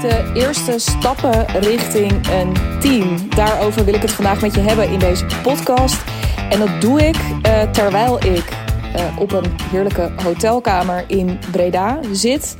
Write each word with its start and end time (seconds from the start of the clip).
De 0.00 0.30
eerste 0.34 0.78
stappen 0.78 1.46
richting 1.46 2.12
een 2.12 2.80
team. 2.80 3.28
Daarover 3.34 3.84
wil 3.84 3.94
ik 3.94 4.02
het 4.02 4.12
vandaag 4.12 4.40
met 4.40 4.54
je 4.54 4.60
hebben 4.60 4.90
in 4.90 4.98
deze 4.98 5.26
podcast. 5.42 6.04
En 6.50 6.58
dat 6.58 6.80
doe 6.80 7.06
ik 7.06 7.16
uh, 7.16 7.62
terwijl 7.70 8.24
ik 8.24 8.50
uh, 8.96 9.18
op 9.18 9.32
een 9.32 9.44
heerlijke 9.70 10.10
hotelkamer 10.22 11.04
in 11.06 11.38
Breda 11.50 11.98
zit. 12.12 12.56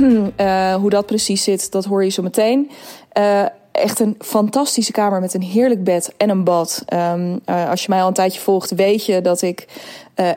Uh, 0.00 0.74
hoe 0.80 0.90
dat 0.90 1.06
precies 1.06 1.44
zit, 1.44 1.72
dat 1.72 1.84
hoor 1.84 2.04
je 2.04 2.10
zo 2.10 2.22
meteen. 2.22 2.70
echt 3.72 4.00
een 4.00 4.14
fantastische 4.18 4.92
kamer 4.92 5.20
met 5.20 5.34
een 5.34 5.42
heerlijk 5.42 5.84
bed 5.84 6.14
en 6.16 6.28
een 6.28 6.44
bad. 6.44 6.84
Um, 7.14 7.40
als 7.44 7.82
je 7.82 7.86
mij 7.88 8.00
al 8.00 8.08
een 8.08 8.14
tijdje 8.14 8.40
volgt, 8.40 8.70
weet 8.70 9.06
je 9.06 9.20
dat 9.20 9.42
ik 9.42 9.66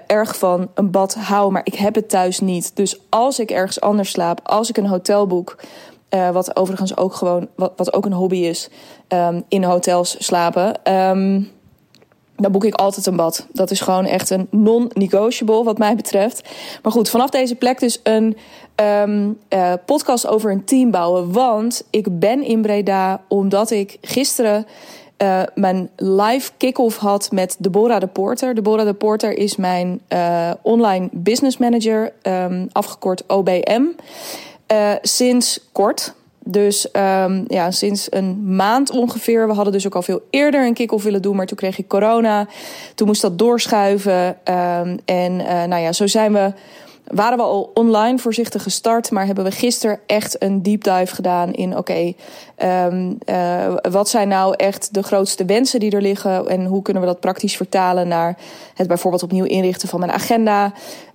erg 0.07 0.37
van 0.37 0.69
een 0.73 0.91
bad 0.91 1.15
hou, 1.15 1.51
maar 1.51 1.65
ik 1.65 1.75
heb 1.75 1.95
het 1.95 2.09
thuis 2.09 2.39
niet. 2.39 2.75
Dus 2.75 2.99
als 3.09 3.39
ik 3.39 3.51
ergens 3.51 3.81
anders 3.81 4.09
slaap, 4.09 4.39
als 4.43 4.69
ik 4.69 4.77
een 4.77 4.87
hotel 4.87 5.27
boek, 5.27 5.55
uh, 6.13 6.29
wat 6.29 6.55
overigens 6.55 6.97
ook 6.97 7.13
gewoon, 7.13 7.47
wat, 7.55 7.73
wat 7.75 7.93
ook 7.93 8.05
een 8.05 8.13
hobby 8.13 8.37
is, 8.37 8.69
um, 9.07 9.43
in 9.47 9.63
hotels 9.63 10.15
slapen. 10.19 10.93
Um, 10.93 11.51
dan 12.35 12.51
boek 12.51 12.63
ik 12.63 12.75
altijd 12.75 13.05
een 13.05 13.15
bad. 13.15 13.47
Dat 13.51 13.71
is 13.71 13.81
gewoon 13.81 14.05
echt 14.05 14.29
een 14.29 14.47
non-negotiable 14.51 15.63
wat 15.63 15.77
mij 15.77 15.95
betreft. 15.95 16.49
Maar 16.81 16.91
goed, 16.91 17.09
vanaf 17.09 17.29
deze 17.29 17.55
plek 17.55 17.79
dus 17.79 17.99
een 18.03 18.37
um, 18.75 19.37
uh, 19.49 19.73
podcast 19.85 20.27
over 20.27 20.51
een 20.51 20.65
team 20.65 20.91
bouwen. 20.91 21.31
Want 21.31 21.83
ik 21.89 22.19
ben 22.19 22.43
in 22.43 22.61
Breda 22.61 23.21
omdat 23.27 23.71
ik 23.71 23.97
gisteren 24.01 24.65
uh, 25.17 25.41
mijn 25.55 25.89
live 25.95 26.51
kick-off 26.57 26.97
had 26.97 27.31
met 27.31 27.55
Deborah 27.59 27.99
de 27.99 28.07
Porter. 28.07 28.55
Deborah 28.55 28.85
de 28.85 28.93
Porter 28.93 29.37
is 29.37 29.55
mijn 29.55 30.01
online 30.61 31.09
business 31.11 31.57
manager, 31.57 32.13
afgekort 32.71 33.23
OBM. 33.27 33.83
Uh, 34.71 34.91
sinds 35.01 35.59
kort. 35.71 36.13
Dus 36.45 36.87
um, 36.93 37.45
ja, 37.47 37.71
sinds 37.71 38.07
een 38.09 38.55
maand 38.55 38.91
ongeveer. 38.91 39.47
We 39.47 39.53
hadden 39.53 39.73
dus 39.73 39.85
ook 39.85 39.95
al 39.95 40.01
veel 40.01 40.21
eerder 40.29 40.65
een 40.65 40.73
kick-off 40.73 41.03
willen 41.03 41.21
doen, 41.21 41.35
maar 41.35 41.45
toen 41.45 41.57
kreeg 41.57 41.77
ik 41.77 41.87
corona. 41.87 42.47
Toen 42.95 43.07
moest 43.07 43.21
dat 43.21 43.39
doorschuiven. 43.39 44.27
Um, 44.27 44.99
en 45.05 45.31
uh, 45.39 45.63
nou 45.63 45.81
ja, 45.81 45.91
zo 45.91 46.07
zijn 46.07 46.33
we 46.33 46.53
waren 47.07 47.37
we 47.37 47.43
al 47.43 47.71
online 47.73 48.17
voorzichtig 48.17 48.63
gestart, 48.63 49.11
maar 49.11 49.25
hebben 49.25 49.43
we 49.43 49.51
gisteren 49.51 49.99
echt 50.05 50.43
een 50.43 50.63
deep 50.63 50.83
dive 50.83 51.15
gedaan 51.15 51.53
in: 51.53 51.77
oké, 51.77 52.13
um, 52.63 53.17
uh, 53.25 53.75
wat 53.91 54.09
zijn 54.09 54.27
nou 54.27 54.53
echt 54.57 54.93
de 54.93 55.03
grootste 55.03 55.45
wensen 55.45 55.79
die 55.79 55.91
er 55.91 56.01
liggen 56.01 56.47
en 56.47 56.65
hoe 56.65 56.81
kunnen 56.81 57.01
we 57.01 57.07
dat 57.07 57.19
praktisch 57.19 57.55
vertalen 57.55 58.07
naar 58.07 58.37
het 58.73 58.87
bijvoorbeeld 58.87 59.23
opnieuw 59.23 59.45
inrichten 59.45 59.87
van 59.89 59.99
mijn 59.99 60.11
agenda 60.11 60.73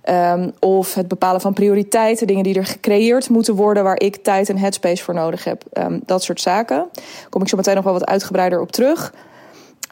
um, 0.09 0.53
of 0.59 0.93
het 0.93 1.07
bepalen 1.07 1.41
van 1.41 1.53
prioriteiten, 1.53 2.27
dingen 2.27 2.43
die 2.43 2.55
er 2.55 2.65
gecreëerd 2.65 3.29
moeten 3.29 3.55
worden 3.55 3.83
waar 3.83 3.99
ik 3.99 4.15
tijd 4.15 4.49
en 4.49 4.57
headspace 4.57 5.03
voor 5.03 5.13
nodig 5.13 5.43
heb. 5.43 5.63
Um, 5.73 6.01
dat 6.05 6.23
soort 6.23 6.41
zaken. 6.41 6.87
Daar 6.93 7.29
kom 7.29 7.41
ik 7.41 7.47
zo 7.47 7.57
meteen 7.57 7.75
nog 7.75 7.83
wel 7.83 7.93
wat 7.93 8.05
uitgebreider 8.05 8.61
op 8.61 8.71
terug. 8.71 9.13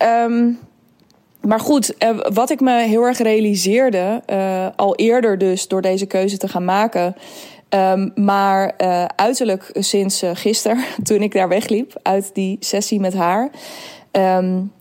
Um, 0.03 0.59
maar 1.41 1.59
goed, 1.59 1.97
eh, 1.97 2.17
wat 2.33 2.49
ik 2.49 2.59
me 2.59 2.81
heel 2.81 3.03
erg 3.03 3.17
realiseerde, 3.17 4.21
uh, 4.29 4.67
al 4.75 4.95
eerder 4.95 5.37
dus 5.37 5.67
door 5.67 5.81
deze 5.81 6.05
keuze 6.05 6.37
te 6.37 6.47
gaan 6.47 6.65
maken. 6.65 7.15
Um, 7.69 8.11
maar 8.15 8.73
uh, 8.77 9.05
uiterlijk 9.05 9.69
sinds 9.73 10.23
gisteren, 10.33 10.83
toen 11.03 11.21
ik 11.21 11.33
daar 11.33 11.47
wegliep 11.47 11.93
uit 12.01 12.29
die 12.33 12.57
sessie 12.59 12.99
met 12.99 13.13
haar, 13.13 13.49
um, 14.11 14.71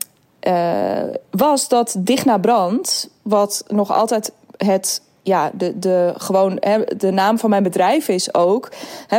was 1.30 1.68
dat 1.68 1.96
Digna 1.98 2.38
Brand, 2.38 3.10
wat 3.22 3.64
nog 3.68 3.92
altijd 3.92 4.32
het 4.56 5.02
ja, 5.22 5.50
de, 5.54 5.78
de, 5.78 6.12
gewoon, 6.16 6.62
de 6.96 7.10
naam 7.10 7.38
van 7.38 7.50
mijn 7.50 7.62
bedrijf 7.62 8.08
is 8.08 8.34
ook. 8.34 8.72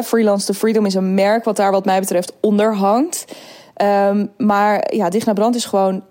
Freelance 0.04 0.46
to 0.46 0.54
Freedom 0.54 0.86
is 0.86 0.94
een 0.94 1.14
merk 1.14 1.44
wat 1.44 1.56
daar 1.56 1.72
wat 1.72 1.86
mij 1.86 2.00
betreft 2.00 2.34
onder 2.40 2.76
hangt. 2.76 3.26
Um, 3.82 4.32
maar 4.38 4.96
ja, 4.96 5.10
Digna 5.10 5.34
Brand 5.34 5.56
is 5.56 5.66
gewoon 5.66 6.04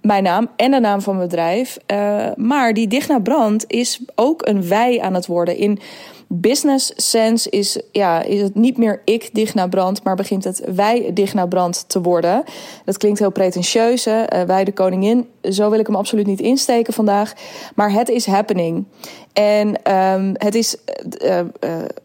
mijn 0.00 0.22
naam 0.22 0.48
en 0.56 0.70
de 0.70 0.80
naam 0.80 1.00
van 1.00 1.16
mijn 1.16 1.28
bedrijf. 1.28 1.78
Uh, 1.92 2.26
maar 2.36 2.74
die 2.74 2.88
Digna 2.88 3.18
Brand 3.18 3.64
is 3.66 4.00
ook 4.14 4.46
een 4.46 4.68
wij 4.68 5.00
aan 5.00 5.14
het 5.14 5.26
worden. 5.26 5.56
In 5.56 5.78
business 6.34 6.92
sense 6.96 7.50
is, 7.50 7.80
ja, 7.92 8.22
is 8.22 8.40
het 8.40 8.54
niet 8.54 8.76
meer 8.76 9.02
ik 9.04 9.30
Digna 9.32 9.66
Brand, 9.66 10.02
maar 10.02 10.16
begint 10.16 10.44
het 10.44 10.62
wij 10.74 11.10
Digna 11.14 11.46
Brand 11.46 11.84
te 11.88 12.00
worden. 12.00 12.44
Dat 12.84 12.96
klinkt 12.96 13.18
heel 13.18 13.30
pretentieus, 13.30 14.04
hè? 14.04 14.34
Uh, 14.34 14.42
wij 14.42 14.64
de 14.64 14.72
koningin. 14.72 15.28
Zo 15.42 15.70
wil 15.70 15.78
ik 15.78 15.86
hem 15.86 15.96
absoluut 15.96 16.26
niet 16.26 16.40
insteken 16.40 16.92
vandaag. 16.92 17.32
Maar 17.74 17.92
het 17.92 18.08
is 18.08 18.26
happening. 18.26 18.84
En 19.32 19.92
um, 19.96 20.32
het 20.36 20.54
is 20.54 20.76
uh, 21.24 21.38
uh, 21.38 21.44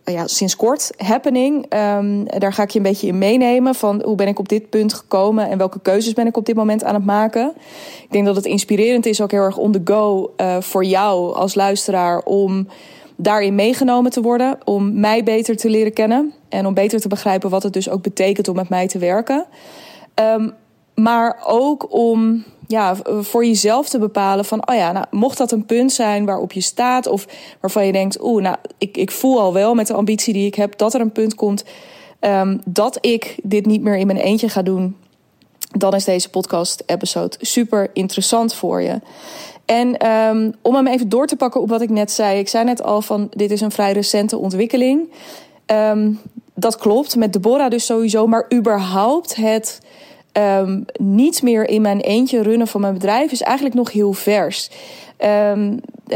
ja, 0.04 0.28
sinds 0.28 0.56
kort 0.56 0.92
happening. 0.98 1.74
Um, 1.74 2.26
daar 2.26 2.54
ga 2.54 2.64
ik 2.64 2.70
je 2.70 2.78
een 2.78 2.84
beetje 2.84 3.08
in 3.08 3.18
meenemen 3.18 3.76
van 3.76 4.02
hoe 4.04 4.16
ben 4.16 4.28
ik 4.28 4.40
op 4.40 4.50
dit 4.50 4.70
punt 4.70 4.94
gekomen 4.94 5.50
en 5.50 5.58
welke 5.58 5.80
keuzes 5.82 6.14
ben 6.14 6.28
ik 6.28 6.38
op 6.38 6.46
dit 6.46 6.56
moment 6.56 6.84
aan 6.84 6.94
het 6.94 7.06
maken. 7.06 7.54
Ik 8.04 8.12
denk 8.12 8.26
dat 8.26 8.36
het 8.36 8.46
inspirerend 8.46 9.06
is, 9.06 9.22
ook 9.22 9.32
heel 9.32 9.42
erg 9.42 9.58
on 9.58 9.72
the 9.72 9.82
go 9.84 10.34
voor 10.59 10.86
jou 10.86 11.36
als 11.36 11.56
luisteraar 11.56 12.20
om 12.20 12.68
daarin 13.17 13.55
meegenomen 13.55 14.11
te 14.11 14.22
worden, 14.22 14.57
om 14.63 15.00
mij 15.00 15.23
beter 15.23 15.57
te 15.57 15.69
leren 15.69 15.94
kennen 15.94 16.33
en 16.50 16.66
om 16.66 16.73
beter 16.73 17.00
te 17.00 17.07
begrijpen 17.07 17.50
wat 17.50 17.63
het 17.63 17.73
dus 17.73 17.89
ook 17.89 18.01
betekent 18.01 18.47
om 18.47 18.55
met 18.55 18.69
mij 18.69 18.88
te 18.88 18.97
werken. 18.97 19.45
Um, 20.16 20.53
maar 20.95 21.44
ook 21.45 21.94
om 21.94 22.44
ja, 22.67 22.95
voor 23.19 23.45
jezelf 23.45 23.89
te 23.89 24.00
bepalen 24.00 24.45
van, 24.45 24.69
oh 24.69 24.75
ja, 24.75 24.91
nou, 24.91 25.05
mocht 25.11 25.38
dat 25.38 25.51
een 25.51 25.66
punt 25.66 25.91
zijn 25.91 26.25
waarop 26.25 26.51
je 26.51 26.61
staat 26.61 27.07
of 27.07 27.28
waarvan 27.61 27.85
je 27.85 27.91
denkt, 27.91 28.23
oeh, 28.23 28.44
nou, 28.44 28.55
ik, 28.78 28.97
ik 28.97 29.11
voel 29.11 29.39
al 29.39 29.53
wel 29.53 29.75
met 29.75 29.88
de 29.88 29.94
ambitie 29.94 30.34
die 30.34 30.45
ik 30.45 30.55
heb 30.55 30.78
dat 30.78 30.94
er 30.94 31.01
een 31.01 31.11
punt 31.11 31.35
komt 31.35 31.63
um, 32.22 32.61
dat 32.66 32.97
ik 33.05 33.35
dit 33.44 33.66
niet 33.66 33.81
meer 33.81 33.95
in 33.97 34.07
mijn 34.07 34.19
eentje 34.19 34.49
ga 34.49 34.61
doen, 34.61 34.95
dan 35.78 35.94
is 35.94 36.03
deze 36.03 36.29
podcast-episode 36.29 37.38
super 37.39 37.89
interessant 37.94 38.53
voor 38.53 38.81
je. 38.81 39.01
En 39.67 40.07
um, 40.07 40.53
om 40.61 40.75
hem 40.75 40.88
even 40.88 41.09
door 41.09 41.28
te 41.28 41.35
pakken 41.35 41.61
op 41.61 41.69
wat 41.69 41.81
ik 41.81 41.89
net 41.89 42.11
zei. 42.11 42.39
Ik 42.39 42.47
zei 42.47 42.63
net 42.63 42.83
al 42.83 43.01
van, 43.01 43.28
dit 43.31 43.51
is 43.51 43.61
een 43.61 43.72
vrij 43.72 43.91
recente 43.91 44.38
ontwikkeling. 44.38 45.09
Um, 45.66 46.19
dat 46.53 46.78
klopt, 46.78 47.16
met 47.16 47.33
Deborah 47.33 47.69
dus 47.69 47.85
sowieso, 47.85 48.28
maar 48.28 48.45
überhaupt 48.53 49.35
het 49.35 49.81
um, 50.33 50.85
niet 51.00 51.41
meer 51.41 51.69
in 51.69 51.81
mijn 51.81 52.00
eentje 52.00 52.41
runnen 52.41 52.67
van 52.67 52.81
mijn 52.81 52.94
bedrijf 52.94 53.31
is 53.31 53.41
eigenlijk 53.41 53.75
nog 53.75 53.91
heel 53.91 54.13
vers. 54.13 54.69
Uh, 55.19 55.61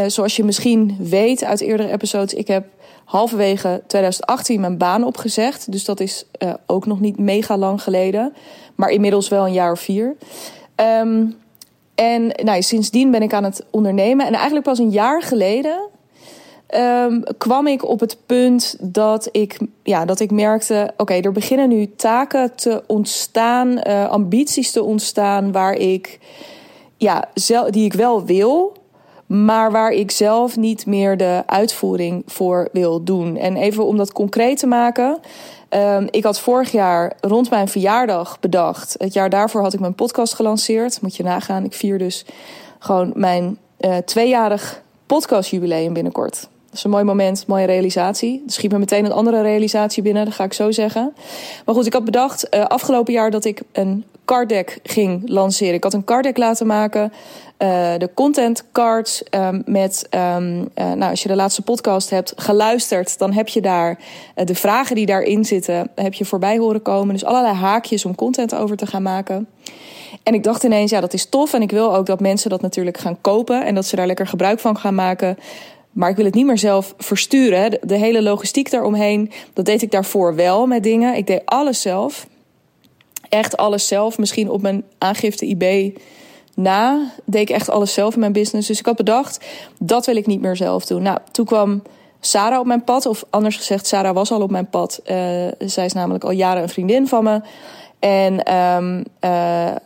zoals 0.07 0.35
je 0.35 0.44
misschien 0.44 0.97
weet 1.00 1.44
uit 1.44 1.62
eerdere 1.62 1.91
episodes, 1.91 2.33
ik 2.33 2.47
heb 2.47 2.66
halverwege 3.06 3.81
2018 3.88 4.62
mijn 4.62 4.78
baan 4.78 5.03
opgezegd. 5.03 5.72
Dus 5.72 5.85
dat 5.85 6.00
is 6.00 6.25
uh, 6.44 6.53
ook 6.66 6.85
nog 6.85 7.00
niet 7.00 7.19
mega 7.19 7.57
lang 7.57 7.83
geleden, 7.83 8.33
maar 8.75 8.89
inmiddels 8.89 9.29
wel 9.29 9.45
een 9.45 9.53
jaar 9.53 9.72
of 9.72 9.79
vier. 9.79 10.16
Um, 10.75 11.35
en 12.01 12.31
nou, 12.44 12.62
sindsdien 12.62 13.12
ben 13.12 13.22
ik 13.22 13.34
aan 13.34 13.44
het 13.44 13.66
ondernemen. 13.69 14.25
En 14.25 14.34
eigenlijk 14.34 14.66
pas 14.66 14.79
een 14.79 14.89
jaar 14.89 15.22
geleden 15.22 15.89
um, 16.75 17.23
kwam 17.38 17.67
ik 17.67 17.88
op 17.88 18.00
het 18.00 18.17
punt 18.25 18.78
dat 18.79 19.29
ik, 19.31 19.59
ja, 19.84 20.06
dat 20.06 20.19
ik 20.19 20.31
merkte: 20.31 20.94
oké, 20.97 21.13
er 21.13 21.31
beginnen 21.31 21.69
nu 21.69 21.95
taken 21.95 22.56
te 22.56 22.84
ontstaan, 22.88 23.81
uh, 23.88 24.09
ambities 24.09 24.72
te 24.72 24.84
ontstaan, 24.84 25.51
waar 25.51 25.73
ik, 25.73 26.19
ja, 26.97 27.29
zelf, 27.34 27.69
die 27.69 27.85
ik 27.85 27.94
wel 27.94 28.25
wil, 28.25 28.73
maar 29.31 29.72
waar 29.72 29.92
ik 29.92 30.12
zelf 30.12 30.58
niet 30.58 30.86
meer 30.86 31.18
de 31.18 31.44
uitvoering 31.46 32.24
voor 32.25 32.69
wil 32.72 33.03
doen. 33.03 33.38
En 33.38 33.56
even 33.56 33.86
om 33.86 33.97
dat 33.97 34.12
concreet 34.12 34.58
te 34.58 34.68
maken. 34.68 35.19
Um, 35.69 36.08
ik 36.09 36.24
had 36.24 36.40
vorig 36.40 36.72
jaar 36.72 37.14
rond 37.22 37.50
mijn 37.50 37.68
verjaardag 37.68 38.40
bedacht. 38.40 38.96
Het 38.97 39.14
jaar 39.14 39.30
daarvoor 39.30 39.62
had 39.62 39.74
ik 39.74 39.80
mijn 39.80 39.96
podcast 39.96 40.34
gelanceerd. 40.34 41.02
Moet 41.02 41.16
je 41.16 41.24
nagaan. 41.24 41.64
Ik 41.64 41.74
vier 41.74 41.97
dus 41.97 42.25
gewoon 42.80 43.12
mijn 43.16 43.57
uh, 43.80 43.98
tweejarig 43.98 44.81
podcastjubileum 45.06 45.94
binnenkort. 45.94 46.50
Dat 46.66 46.80
is 46.80 46.83
een 46.83 46.89
mooi 46.89 47.04
moment, 47.04 47.48
mooie 47.48 47.66
realisatie. 47.66 48.44
Er 48.45 48.54
schiet 48.54 48.72
me 48.72 48.78
meteen 48.78 49.06
een 49.06 49.12
andere 49.12 49.42
realisatie 49.42 50.04
binnen, 50.04 50.25
dat 50.25 50.33
ga 50.33 50.44
ik 50.44 50.54
zo 50.54 50.72
zeggen. 50.72 51.13
Maar 51.66 51.75
goed, 51.75 51.86
ik 51.86 51.94
had 51.94 52.06
bedacht 52.06 52.48
uh, 52.56 52.66
afgelopen 52.66 53.13
jaar 53.13 53.31
dat 53.31 53.45
ik 53.45 53.62
een 53.72 54.06
card 54.31 54.50
deck 54.50 54.80
ging 54.83 55.30
lanceren. 55.30 55.74
Ik 55.74 55.83
had 55.83 55.94
een 55.94 56.04
card 56.04 56.24
deck 56.24 56.38
laten 56.38 56.68
maken. 56.68 57.13
Uh, 57.57 57.94
de 57.98 58.10
content 58.13 58.63
cards 58.72 59.24
um, 59.36 59.63
met, 59.66 60.07
um, 60.10 60.60
uh, 60.60 60.66
nou, 60.75 61.10
als 61.10 61.22
je 61.22 61.28
de 61.28 61.36
laatste 61.36 61.62
podcast 61.62 62.10
hebt 62.10 62.33
geluisterd, 62.36 63.18
dan 63.18 63.33
heb 63.33 63.48
je 63.48 63.62
daar 63.62 64.00
uh, 64.36 64.45
de 64.45 64.56
vragen 64.56 64.95
die 64.95 65.06
daarin 65.06 65.45
zitten, 65.45 65.92
heb 65.95 66.13
je 66.13 66.25
voorbij 66.25 66.57
horen 66.57 66.81
komen. 66.81 67.13
Dus 67.13 67.25
allerlei 67.25 67.56
haakjes 67.56 68.06
om 68.06 68.16
content 68.16 68.56
over 68.56 68.78
te 68.78 68.86
gaan 68.86 69.01
maken. 69.01 69.48
En 70.24 70.33
ik 70.33 70.44
dacht 70.44 70.63
ineens, 70.63 70.92
ja, 70.92 71.01
dat 71.01 71.13
is 71.13 71.25
tof. 71.25 71.54
En 71.54 71.62
ik 71.62 71.72
wil 71.72 71.95
ook 71.95 72.06
dat 72.06 72.19
mensen 72.19 72.50
dat 72.50 72.62
natuurlijk 72.62 72.98
gaan 72.98 73.22
kopen 73.22 73.66
en 73.66 73.75
dat 73.75 73.86
ze 73.86 73.95
daar 73.95 74.07
lekker 74.07 74.28
gebruik 74.28 74.60
van 74.60 74.78
gaan 74.78 74.95
maken. 74.95 75.38
Maar 75.92 76.10
ik 76.10 76.16
wil 76.16 76.25
het 76.25 76.33
niet 76.33 76.45
meer 76.45 76.57
zelf 76.57 76.94
versturen. 76.98 77.80
De 77.81 77.98
hele 77.98 78.22
logistiek 78.22 78.72
daaromheen, 78.72 79.31
dat 79.54 79.66
deed 79.66 79.81
ik 79.81 79.92
daarvoor 79.92 80.36
wel 80.36 80.68
met 80.68 80.83
dingen. 80.83 81.16
Ik 81.16 81.28
deed 81.28 81.42
alles 81.45 81.81
zelf. 81.81 82.28
Echt 83.31 83.57
alles 83.57 83.88
zelf. 83.88 84.18
Misschien 84.18 84.50
op 84.50 84.62
mijn 84.62 84.83
aangifte 84.98 85.45
eBay 85.45 85.94
na 86.56 87.12
deed 87.25 87.42
ik 87.42 87.50
echt 87.50 87.69
alles 87.69 87.94
zelf 87.94 88.13
in 88.13 88.19
mijn 88.19 88.31
business. 88.31 88.68
Dus 88.68 88.80
ik 88.80 88.86
had 88.86 88.95
bedacht, 88.95 89.45
dat 89.80 90.06
wil 90.06 90.16
ik 90.16 90.25
niet 90.25 90.42
meer 90.42 90.56
zelf 90.56 90.86
doen. 90.86 91.01
Nou, 91.01 91.18
toen 91.31 91.45
kwam 91.45 91.81
Sarah 92.19 92.60
op 92.60 92.66
mijn 92.66 92.83
pad. 92.83 93.06
Of 93.06 93.24
anders 93.30 93.56
gezegd, 93.56 93.88
Sarah 93.88 94.13
was 94.13 94.31
al 94.31 94.42
op 94.42 94.51
mijn 94.51 94.69
pad. 94.69 95.00
Uh, 95.04 95.16
zij 95.60 95.86
is 95.86 95.94
namelijk 95.94 96.24
al 96.24 96.31
jaren 96.31 96.62
een 96.63 96.69
vriendin 96.69 97.07
van 97.07 97.24
me. 97.24 97.42
En 98.00 98.56
um, 98.56 99.04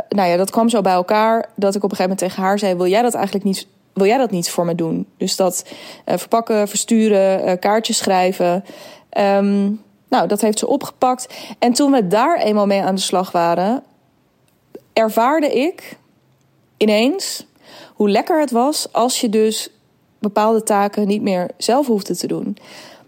nou 0.09 0.29
ja, 0.29 0.37
dat 0.37 0.51
kwam 0.51 0.69
zo 0.69 0.81
bij 0.81 0.93
elkaar 0.93 1.49
dat 1.55 1.75
ik 1.75 1.83
op 1.83 1.91
een 1.91 1.97
gegeven 1.97 2.17
moment 2.17 2.19
tegen 2.19 2.43
haar 2.43 2.59
zei: 2.59 2.75
Wil 2.75 2.87
jij 2.87 3.01
dat 3.01 3.13
eigenlijk 3.13 3.45
niet? 3.45 3.67
Wil 3.93 4.05
jij 4.05 4.17
dat 4.17 4.31
niet 4.31 4.49
voor 4.49 4.65
me 4.65 4.75
doen? 4.75 5.07
Dus 5.17 5.35
dat 5.35 5.65
uh, 6.05 6.17
verpakken, 6.17 6.67
versturen, 6.67 7.59
kaartjes 7.59 7.97
schrijven. 7.97 8.63
Um, 9.17 9.81
nou, 10.09 10.27
dat 10.27 10.41
heeft 10.41 10.59
ze 10.59 10.67
opgepakt. 10.67 11.33
En 11.59 11.73
toen 11.73 11.91
we 11.91 12.07
daar 12.07 12.37
eenmaal 12.37 12.65
mee 12.65 12.81
aan 12.81 12.95
de 12.95 13.01
slag 13.01 13.31
waren, 13.31 13.83
ervaarde 14.93 15.51
ik 15.51 15.97
ineens 16.77 17.45
hoe 17.93 18.09
lekker 18.09 18.39
het 18.39 18.51
was 18.51 18.93
als 18.93 19.21
je 19.21 19.29
dus 19.29 19.69
bepaalde 20.19 20.63
taken 20.63 21.07
niet 21.07 21.21
meer 21.21 21.49
zelf 21.57 21.87
hoefde 21.87 22.15
te 22.15 22.27
doen. 22.27 22.57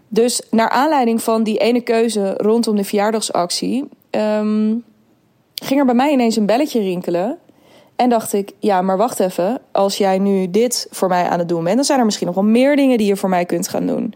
Dus 0.08 0.42
naar 0.50 0.70
aanleiding 0.70 1.22
van 1.22 1.42
die 1.42 1.58
ene 1.58 1.80
keuze 1.80 2.34
rondom 2.36 2.76
de 2.76 2.84
verjaardagsactie, 2.84 3.88
um, 4.10 4.84
ging 5.54 5.80
er 5.80 5.86
bij 5.86 5.94
mij 5.94 6.12
ineens 6.12 6.36
een 6.36 6.46
belletje 6.46 6.80
rinkelen. 6.80 7.38
En 7.96 8.08
dacht 8.08 8.32
ik, 8.32 8.52
ja, 8.58 8.82
maar 8.82 8.96
wacht 8.96 9.20
even. 9.20 9.60
Als 9.72 9.98
jij 9.98 10.18
nu 10.18 10.50
dit 10.50 10.86
voor 10.90 11.08
mij 11.08 11.28
aan 11.28 11.38
het 11.38 11.48
doen 11.48 11.64
bent, 11.64 11.76
dan 11.76 11.84
zijn 11.84 11.98
er 11.98 12.04
misschien 12.04 12.26
nog 12.26 12.34
wel 12.34 12.44
meer 12.44 12.76
dingen 12.76 12.98
die 12.98 13.06
je 13.06 13.16
voor 13.16 13.28
mij 13.28 13.44
kunt 13.44 13.68
gaan 13.68 13.86
doen. 13.86 14.14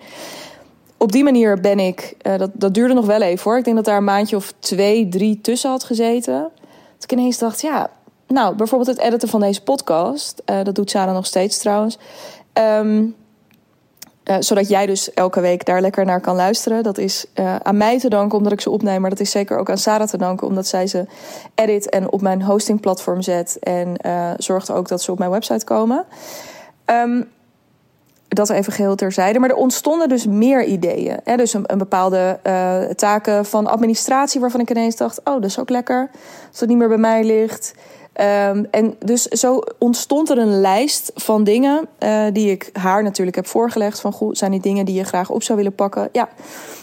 Op 1.03 1.13
die 1.13 1.25
manier 1.25 1.61
ben 1.61 1.79
ik, 1.79 2.15
uh, 2.23 2.39
dat, 2.39 2.51
dat 2.53 2.75
duurde 2.75 2.95
nog 2.95 3.07
wel 3.07 3.21
even 3.21 3.45
hoor. 3.45 3.59
Ik 3.59 3.65
denk 3.65 3.77
dat 3.77 3.85
daar 3.85 3.97
een 3.97 4.05
maandje 4.05 4.37
of 4.37 4.55
twee, 4.59 5.09
drie 5.09 5.41
tussen 5.41 5.71
had 5.71 5.85
gezeten. 5.85 6.51
Dat 6.95 7.03
ik 7.03 7.13
ineens 7.13 7.39
dacht, 7.39 7.61
ja, 7.61 7.91
nou, 8.27 8.57
bijvoorbeeld 8.57 8.97
het 8.97 9.07
editen 9.07 9.29
van 9.29 9.41
deze 9.41 9.63
podcast. 9.63 10.43
Uh, 10.47 10.65
dat 10.65 10.75
doet 10.75 10.91
Sarah 10.91 11.15
nog 11.15 11.27
steeds 11.27 11.59
trouwens. 11.59 11.99
Um, 12.79 13.15
uh, 14.25 14.37
zodat 14.39 14.69
jij 14.69 14.87
dus 14.87 15.13
elke 15.13 15.41
week 15.41 15.65
daar 15.65 15.81
lekker 15.81 16.05
naar 16.05 16.21
kan 16.21 16.37
luisteren. 16.37 16.83
Dat 16.83 16.99
is 16.99 17.27
aan 17.63 17.77
mij 17.77 17.99
te 17.99 18.09
danken 18.09 18.39
omdat 18.39 18.53
ik 18.53 18.61
ze 18.61 18.71
opneem. 18.71 19.01
Maar 19.01 19.11
dat 19.11 19.21
is 19.21 19.31
zeker 19.31 19.59
ook 19.59 19.71
aan 19.71 19.79
Sarah 19.79 20.09
te 20.09 20.17
danken 20.19 20.47
omdat 20.47 20.67
zij 20.67 20.87
ze 20.87 21.07
edit 21.55 21.89
en 21.89 22.13
op 22.13 22.21
mijn 22.21 22.43
hostingplatform 22.43 23.23
zet. 23.23 23.59
En 23.61 23.97
zorgt 24.37 24.71
ook 24.71 24.89
dat 24.89 25.03
ze 25.03 25.13
op 25.13 25.19
mijn 25.19 25.31
website 25.31 25.65
komen. 25.65 26.05
Um, 26.87 27.29
dat 28.35 28.51
even 28.51 28.73
geheel 28.73 28.95
terzijde. 28.95 29.39
Maar 29.39 29.51
er 29.51 29.57
ontstonden 29.57 30.09
dus 30.09 30.27
meer 30.27 30.65
ideeën. 30.65 31.21
Hè? 31.25 31.37
Dus 31.37 31.55
een, 31.55 31.79
bepaalde 31.79 32.39
taken 32.97 33.45
van 33.45 33.67
administratie 33.67 34.41
waarvan 34.41 34.61
ik 34.61 34.71
ineens 34.71 34.97
dacht... 34.97 35.19
oh, 35.19 35.35
dat 35.35 35.45
is 35.45 35.59
ook 35.59 35.71
lekker 35.71 36.11
als 36.51 36.61
het 36.61 36.69
niet 36.69 36.79
meer 36.79 36.89
bij 36.89 36.97
mij 36.97 37.25
ligt... 37.25 37.75
Um, 38.21 38.67
en 38.71 38.97
dus 38.99 39.23
zo 39.23 39.63
ontstond 39.79 40.31
er 40.31 40.39
een 40.39 40.61
lijst 40.61 41.13
van 41.15 41.45
dingen 41.45 41.89
uh, 41.99 42.25
die 42.33 42.51
ik 42.51 42.71
haar 42.73 43.03
natuurlijk 43.03 43.37
heb 43.37 43.47
voorgelegd. 43.47 44.01
Van 44.01 44.13
goed, 44.13 44.39
zijn 44.39 44.51
die 44.51 44.61
dingen 44.61 44.85
die 44.85 44.95
je 44.95 45.05
graag 45.05 45.31
op 45.31 45.43
zou 45.43 45.59
willen 45.59 45.75
pakken? 45.75 46.09
Ja, 46.13 46.29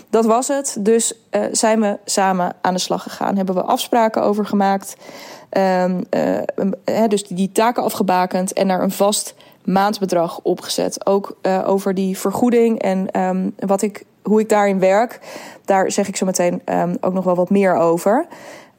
dat 0.10 0.26
was 0.26 0.48
het. 0.48 0.78
Dus 0.80 1.14
uh, 1.32 1.42
zijn 1.52 1.82
we 1.82 1.98
samen 2.06 2.56
aan 2.62 2.74
de 2.74 2.80
slag 2.80 3.04
gegaan. 3.04 3.36
Hebben 3.36 3.56
we 3.56 3.62
afspraken 3.62 4.24
over 4.24 4.46
gemaakt. 4.46 4.96
Uh, 5.58 5.86
dus 7.08 7.24
die 7.24 7.52
taken 7.52 7.84
afgebakend 7.84 8.54
en 8.54 8.68
naar 8.68 8.82
een 8.82 8.92
vast 8.92 9.36
maandbedrag 9.72 10.40
opgezet. 10.44 11.06
Ook 11.06 11.38
over 11.66 11.94
die 11.94 12.18
vergoeding 12.18 12.82
en 12.82 13.20
um, 13.22 13.54
wat 13.60 13.82
ik, 13.82 14.04
hoe 14.24 14.40
ik 14.40 14.50
daarin 14.50 14.80
werk. 14.80 15.20
Daar 15.66 15.92
zeg 15.92 16.08
ik 16.08 16.16
zo 16.16 16.26
meteen 16.26 16.62
ook 17.02 17.14
nog 17.14 17.24
wel 17.24 17.36
wat 17.36 17.50
meer 17.50 17.76
over. 17.76 18.28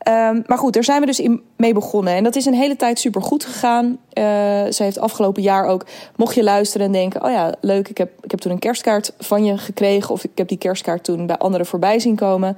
Um, 0.09 0.43
maar 0.47 0.59
goed, 0.59 0.73
daar 0.73 0.85
zijn 0.85 1.01
we 1.01 1.07
dus 1.07 1.21
in 1.21 1.43
mee 1.57 1.75
begonnen. 1.75 2.15
En 2.15 2.25
dat 2.25 2.37
is 2.37 2.47
een 2.47 2.55
hele 2.55 2.77
tijd 2.77 2.99
super 2.99 3.23
goed 3.23 3.45
gegaan. 3.45 3.87
Uh, 3.87 4.25
ze 4.71 4.77
heeft 4.79 4.99
afgelopen 4.99 5.43
jaar 5.43 5.65
ook, 5.65 5.87
mocht 6.17 6.35
je 6.35 6.43
luisteren 6.43 6.87
en 6.87 6.93
denken: 6.93 7.25
oh 7.25 7.31
ja, 7.31 7.55
leuk, 7.61 7.89
ik 7.89 7.99
heb, 7.99 8.11
ik 8.21 8.31
heb 8.31 8.41
toen 8.41 8.53
een 8.53 8.59
kerstkaart 8.59 9.13
van 9.19 9.45
je 9.45 9.59
gekregen. 9.59 10.11
Of 10.15 10.25
ik 10.25 10.31
heb 10.35 10.49
die 10.49 10.59
kerstkaart 10.59 11.05
toen 11.05 11.27
bij 11.27 11.39
anderen 11.39 11.67
voorbij 11.67 11.99
zien 11.99 12.17
komen. 12.17 12.57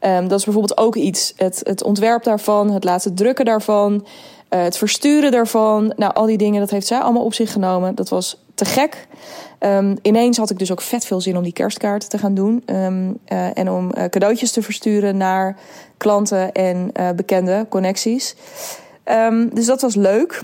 Dat 0.00 0.38
is 0.38 0.44
bijvoorbeeld 0.44 0.78
ook 0.78 0.96
iets. 0.96 1.32
Het, 1.36 1.60
het 1.64 1.82
ontwerp 1.82 2.22
daarvan, 2.22 2.70
het 2.70 2.84
laten 2.84 3.14
drukken 3.14 3.44
daarvan, 3.44 4.06
uh, 4.54 4.62
het 4.62 4.76
versturen 4.76 5.30
daarvan. 5.30 5.92
Nou, 5.96 6.14
al 6.14 6.26
die 6.26 6.38
dingen, 6.38 6.60
dat 6.60 6.70
heeft 6.70 6.86
zij 6.86 6.98
allemaal 6.98 7.24
op 7.24 7.34
zich 7.34 7.52
genomen. 7.52 7.94
Dat 7.94 8.08
was 8.08 8.44
te 8.54 8.64
gek. 8.64 9.06
Um, 9.60 9.96
ineens 10.02 10.36
had 10.36 10.50
ik 10.50 10.58
dus 10.58 10.72
ook 10.72 10.80
vet 10.80 11.04
veel 11.04 11.20
zin 11.20 11.36
om 11.36 11.42
die 11.42 11.52
kerstkaart 11.52 12.10
te 12.10 12.18
gaan 12.18 12.34
doen. 12.34 12.62
Um, 12.66 13.18
uh, 13.28 13.58
en 13.58 13.70
om 13.70 13.90
uh, 13.94 14.04
cadeautjes 14.04 14.52
te 14.52 14.62
versturen 14.62 15.16
naar 15.16 15.56
klanten 15.96 16.52
en 16.52 16.92
bekende 17.16 17.66
connecties. 17.68 18.36
Um, 19.04 19.54
dus 19.54 19.66
dat 19.66 19.80
was 19.80 19.94
leuk. 19.94 20.42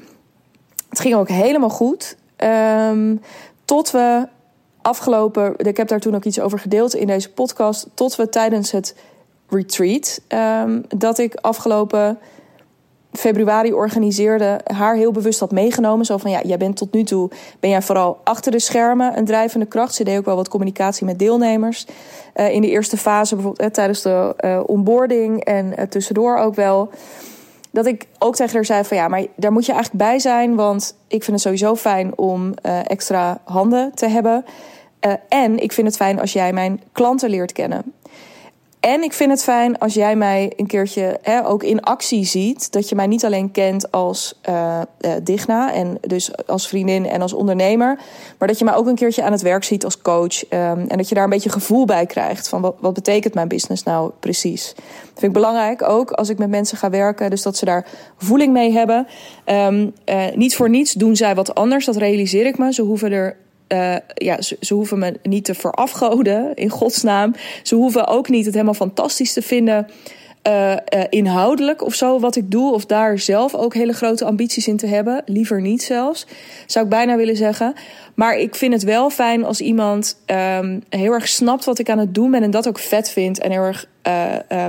Het 0.88 1.00
ging 1.00 1.14
ook 1.14 1.28
helemaal 1.28 1.70
goed. 1.70 2.16
tot 3.64 3.90
we 3.90 4.28
afgelopen, 4.82 5.55
ik 5.56 5.76
heb 5.76 5.88
daar 5.88 6.00
toen 6.00 6.14
ook 6.14 6.25
iets 6.25 6.40
over 6.40 6.58
gedeeld 6.58 6.94
in 6.94 7.06
deze 7.06 7.31
podcast. 7.31 7.87
Tot 7.94 8.16
we 8.16 8.28
tijdens 8.28 8.70
het 8.70 8.94
retreat, 9.49 10.20
dat 10.96 11.19
ik 11.19 11.34
afgelopen 11.34 12.19
februari 13.12 13.72
organiseerde, 13.72 14.60
haar 14.64 14.94
heel 14.94 15.12
bewust 15.12 15.40
had 15.40 15.50
meegenomen. 15.50 16.06
Zo 16.06 16.16
van 16.16 16.31
ja, 16.31 16.40
jij 16.43 16.56
bent 16.56 16.76
tot 16.76 16.93
nu 16.93 17.05
toe, 17.05 17.31
ben 17.60 17.70
jij 17.70 17.82
vooral 17.82 18.20
achter 18.25 18.52
de 18.52 18.58
schermen 18.58 19.19
een 19.19 19.25
drijvende 19.25 19.66
kracht. 19.66 19.94
Ze 19.94 20.05
deed 20.05 20.19
ook 20.19 20.25
wel 20.25 20.37
wat 20.37 20.49
communicatie 20.49 21.06
met 21.06 21.19
deelnemers. 21.19 21.87
Uh, 22.37 22.52
in 22.52 22.60
de 22.60 22.69
eerste 22.69 22.96
fase, 22.96 23.34
bijvoorbeeld 23.34 23.66
eh, 23.66 23.75
tijdens 23.75 24.02
de 24.02 24.34
uh, 24.40 24.60
onboarding 24.66 25.44
en 25.44 25.88
tussendoor 25.88 26.37
ook 26.37 26.55
wel. 26.55 26.90
Dat 27.70 27.87
ik 27.87 28.06
ook 28.19 28.37
tegen 28.37 28.55
haar 28.55 28.64
zei 28.64 28.84
van 28.84 28.96
ja, 28.96 29.08
maar 29.08 29.25
daar 29.37 29.52
moet 29.52 29.66
je 29.66 29.72
eigenlijk 29.72 30.05
bij 30.05 30.19
zijn. 30.19 30.55
Want 30.55 30.96
ik 31.08 31.25
vind 31.25 31.32
het 31.32 31.40
sowieso 31.40 31.75
fijn 31.75 32.19
om 32.19 32.55
extra 32.84 33.40
handen 33.44 33.93
te 33.94 34.06
hebben. 34.06 34.44
en 35.28 35.62
ik 35.62 35.72
vind 35.72 35.87
het 35.87 35.96
fijn 35.96 36.20
als 36.20 36.32
jij 36.32 36.52
mijn 36.52 36.82
klanten 36.93 37.31
leert 37.31 37.52
kennen. 37.52 37.82
En 38.80 39.02
ik 39.02 39.12
vind 39.12 39.30
het 39.30 39.42
fijn 39.42 39.78
als 39.78 39.94
jij 39.94 40.16
mij 40.16 40.52
een 40.56 40.66
keertje 40.66 41.19
hè, 41.22 41.46
ook 41.46 41.62
in 41.62 41.80
actie 41.80 42.25
ziet. 42.25 42.72
Dat 42.72 42.88
je 42.88 42.94
mij 42.94 43.06
niet 43.06 43.25
alleen 43.25 43.50
kent 43.50 43.90
als 43.90 44.38
uh, 44.48 44.80
uh, 45.00 45.12
Digna 45.22 45.72
en 45.72 45.98
dus 46.00 46.46
als 46.46 46.69
vriendin 46.69 47.06
en 47.06 47.22
als 47.22 47.32
ondernemer. 47.32 47.98
Maar 48.38 48.48
dat 48.48 48.58
je 48.58 48.64
mij 48.64 48.75
ook 48.75 48.86
een 48.86 48.94
keertje 48.94 49.22
aan 49.22 49.32
het 49.32 49.42
werk 49.42 49.64
ziet 49.64 49.84
als 49.84 50.02
coach. 50.02 50.42
Um, 50.50 50.84
en 50.88 50.96
dat 50.96 51.08
je 51.08 51.14
daar 51.14 51.25
een 51.25 51.30
beetje 51.30 51.50
gevoel 51.50 51.84
bij 51.84 52.06
krijgt 52.06 52.48
van 52.48 52.60
wat, 52.60 52.76
wat 52.80 52.94
betekent 52.94 53.34
mijn 53.34 53.48
business 53.48 53.82
nou 53.82 54.10
precies. 54.20 54.75
Dat 54.75 54.84
vind 55.14 55.22
ik 55.22 55.32
belangrijk 55.32 55.82
ook 55.82 56.10
als 56.10 56.28
ik 56.28 56.38
met 56.38 56.48
mensen 56.48 56.78
ga 56.78 56.90
werken. 56.90 57.31
Dus 57.31 57.42
dat 57.42 57.56
ze 57.56 57.64
daar 57.64 57.86
voeling 58.16 58.52
mee 58.52 58.72
hebben. 58.72 59.06
Um, 59.46 59.92
uh, 60.04 60.24
niet 60.34 60.56
voor 60.56 60.70
niets 60.70 60.92
doen 60.92 61.16
zij 61.16 61.34
wat 61.34 61.54
anders, 61.54 61.84
dat 61.84 61.96
realiseer 61.96 62.46
ik 62.46 62.58
me. 62.58 62.72
Ze 62.72 62.82
hoeven 62.82 63.12
er 63.12 63.36
uh, 63.72 63.96
ja, 64.15 64.43
ze, 64.43 64.75
hoeven 64.75 64.98
me 64.98 65.15
niet 65.22 65.44
te 65.44 65.55
verafgoden, 65.55 66.55
in 66.55 66.69
godsnaam. 66.69 67.34
Ze 67.63 67.75
hoeven 67.75 68.06
ook 68.06 68.29
niet 68.29 68.44
het 68.44 68.55
helemaal 68.55 68.75
fantastisch 68.75 69.32
te 69.32 69.43
vinden. 69.43 69.87
Uh, 70.48 70.70
uh, 70.70 70.77
inhoudelijk 71.08 71.84
of 71.84 71.94
zo 71.94 72.20
wat 72.20 72.37
ik 72.37 72.51
doe, 72.51 72.72
of 72.72 72.87
daar 72.87 73.19
zelf 73.19 73.55
ook 73.55 73.75
hele 73.75 73.93
grote 73.93 74.25
ambities 74.25 74.69
in 74.69 74.77
te 74.77 74.87
hebben. 74.87 75.22
Liever 75.27 75.60
niet 75.60 75.82
zelfs, 75.82 76.27
zou 76.67 76.84
ik 76.84 76.91
bijna 76.91 77.17
willen 77.17 77.37
zeggen. 77.37 77.75
Maar 78.15 78.39
ik 78.39 78.55
vind 78.55 78.72
het 78.72 78.82
wel 78.82 79.10
fijn 79.10 79.44
als 79.44 79.60
iemand 79.60 80.19
um, 80.27 80.82
heel 80.89 81.13
erg 81.13 81.29
snapt 81.29 81.65
wat 81.65 81.79
ik 81.79 81.91
aan 81.91 81.98
het 81.98 82.15
doen 82.15 82.31
ben 82.31 82.43
en 82.43 82.51
dat 82.51 82.69
ook 82.69 82.79
vet 82.79 83.10
vindt. 83.10 83.41
En 83.41 83.51
heel 83.51 83.63
erg 83.63 83.87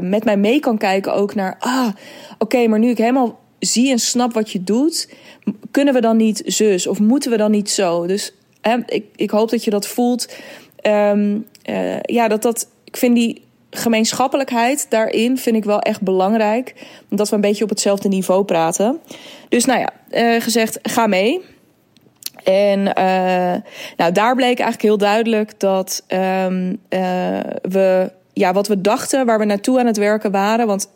met 0.02 0.24
mij 0.24 0.38
mee 0.38 0.60
kan 0.60 0.78
kijken 0.78 1.14
ook 1.14 1.36
naar, 1.36 1.56
ah, 1.60 1.90
oké, 2.38 2.68
maar 2.68 2.80
nu 2.80 2.90
ik 2.90 2.98
helemaal 2.98 3.40
zie 3.60 3.92
en 3.92 4.00
snap 4.00 4.34
wat 4.34 4.52
je 4.52 4.64
doet, 4.64 5.10
kunnen 5.72 5.94
we 5.94 6.02
dan 6.02 6.18
niet 6.18 6.42
zus 6.46 6.88
of 6.88 7.00
moeten 7.00 7.32
we 7.32 7.38
dan 7.38 7.52
niet 7.52 7.70
zo? 7.70 8.08
Dus 8.08 8.34
ik, 8.86 9.06
ik 9.16 9.30
hoop 9.30 9.50
dat 9.50 9.64
je 9.64 9.70
dat 9.70 9.88
voelt. 9.88 10.36
Um, 10.84 11.48
uh, 11.70 12.02
ja, 12.02 12.28
dat 12.28 12.42
dat. 12.42 12.68
Ik 12.84 12.98
vind 12.98 13.16
die 13.16 13.48
gemeenschappelijkheid 13.72 14.86
daarin 14.90 15.38
vind 15.38 15.56
ik 15.56 15.64
wel 15.64 15.80
echt 15.80 16.02
belangrijk. 16.02 16.88
Dat 17.10 17.30
we 17.30 17.36
een 17.36 17.42
beetje 17.42 17.64
op 17.64 17.70
hetzelfde 17.70 18.08
niveau 18.08 18.44
praten. 18.44 19.00
Dus 19.50 19.66
nou 19.66 19.80
ja, 19.80 19.90
uh, 20.12 20.42
gezegd, 20.42 20.80
ga 20.82 21.08
mee. 21.08 21.42
En 22.44 22.80
uh, 22.80 23.56
nou, 23.98 24.12
daar 24.14 24.36
bleek 24.36 24.60
eigenlijk 24.60 24.82
heel 24.82 24.98
duidelijk 24.98 25.60
dat 25.60 26.04
um, 26.08 26.80
we 27.62 28.12
ja, 28.34 28.54
wat 28.54 28.68
we 28.68 28.82
dachten, 28.82 29.26
waar 29.26 29.40
we 29.40 29.46
naartoe 29.46 29.80
aan 29.80 29.86
het 29.86 29.98
werken 29.98 30.32
waren. 30.32 30.68
Want 30.68 30.90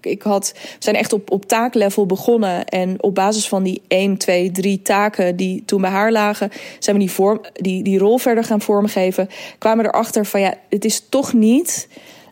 ik 0.00 0.22
had, 0.22 0.52
we 0.54 0.76
zijn 0.78 0.96
echt 0.96 1.12
op, 1.12 1.30
op 1.30 1.44
taaklevel 1.44 2.06
begonnen. 2.06 2.64
En 2.64 3.02
op 3.02 3.14
basis 3.14 3.48
van 3.48 3.62
die 3.62 3.82
1, 3.88 4.16
2, 4.16 4.50
3 4.50 4.82
taken 4.82 5.36
die 5.36 5.62
toen 5.66 5.80
bij 5.80 5.90
haar 5.90 6.12
lagen, 6.12 6.50
zijn 6.78 6.96
we 6.96 7.02
die, 7.02 7.12
vorm, 7.12 7.40
die, 7.52 7.82
die 7.82 7.98
rol 7.98 8.18
verder 8.18 8.44
gaan 8.44 8.60
vormgeven. 8.60 9.28
Kwamen 9.58 9.84
erachter 9.84 10.26
van 10.26 10.40
ja, 10.40 10.54
het 10.68 10.84
is 10.84 11.08
toch 11.08 11.32
niet. 11.32 11.88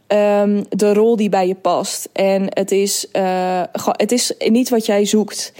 Um, 0.08 0.64
de 0.68 0.92
rol 0.92 1.16
die 1.16 1.28
bij 1.28 1.46
je 1.46 1.54
past. 1.54 2.08
En 2.12 2.46
het 2.48 2.70
is, 2.70 3.06
uh, 3.12 3.62
het 3.82 4.12
is 4.12 4.32
niet 4.38 4.68
wat 4.68 4.86
jij 4.86 5.04
zoekt. 5.04 5.52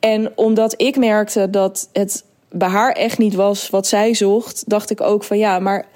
En 0.00 0.32
omdat 0.34 0.74
ik 0.76 0.96
merkte 0.96 1.50
dat 1.50 1.88
het 1.92 2.24
bij 2.50 2.68
haar 2.68 2.92
echt 2.92 3.18
niet 3.18 3.34
was 3.34 3.70
wat 3.70 3.86
zij 3.86 4.14
zocht, 4.14 4.64
dacht 4.66 4.90
ik 4.90 5.00
ook 5.00 5.24
van 5.24 5.38
ja, 5.38 5.58
maar 5.58 5.86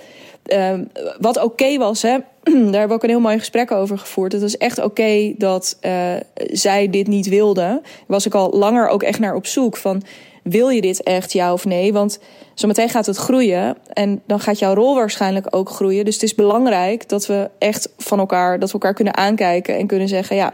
um, 0.52 0.88
wat 1.20 1.42
oké 1.42 1.78
was, 1.78 2.02
hè, 2.02 2.16
daar 2.44 2.54
hebben 2.54 2.88
we 2.88 2.94
ook 2.94 3.02
een 3.02 3.08
heel 3.08 3.20
mooi 3.20 3.38
gesprek 3.38 3.70
over 3.70 3.98
gevoerd. 3.98 4.32
Het 4.32 4.40
was 4.40 4.56
echt 4.56 4.82
oké 4.82 5.34
dat 5.38 5.78
uh, 5.82 5.92
zij 6.36 6.90
dit 6.90 7.06
niet 7.06 7.28
wilde. 7.28 7.82
was 8.06 8.26
ik 8.26 8.34
al 8.34 8.50
langer 8.50 8.88
ook 8.88 9.02
echt 9.02 9.18
naar 9.18 9.34
op 9.34 9.46
zoek 9.46 9.76
van 9.76 10.02
wil 10.42 10.68
je 10.68 10.80
dit 10.80 11.02
echt, 11.02 11.32
ja 11.32 11.52
of 11.52 11.64
nee? 11.64 11.92
Want 11.92 12.18
zometeen 12.54 12.88
gaat 12.88 13.06
het 13.06 13.16
groeien 13.16 13.76
en 13.92 14.22
dan 14.26 14.40
gaat 14.40 14.58
jouw 14.58 14.74
rol 14.74 14.94
waarschijnlijk 14.94 15.46
ook 15.50 15.68
groeien. 15.68 16.04
Dus 16.04 16.14
het 16.14 16.22
is 16.22 16.34
belangrijk 16.34 17.08
dat 17.08 17.26
we 17.26 17.50
echt 17.58 17.88
van 17.98 18.18
elkaar, 18.18 18.58
dat 18.58 18.68
we 18.68 18.74
elkaar 18.74 18.94
kunnen 18.94 19.16
aankijken 19.16 19.76
en 19.76 19.86
kunnen 19.86 20.08
zeggen, 20.08 20.36
ja, 20.36 20.52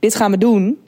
dit 0.00 0.14
gaan 0.14 0.30
we 0.30 0.38
doen. 0.38 0.78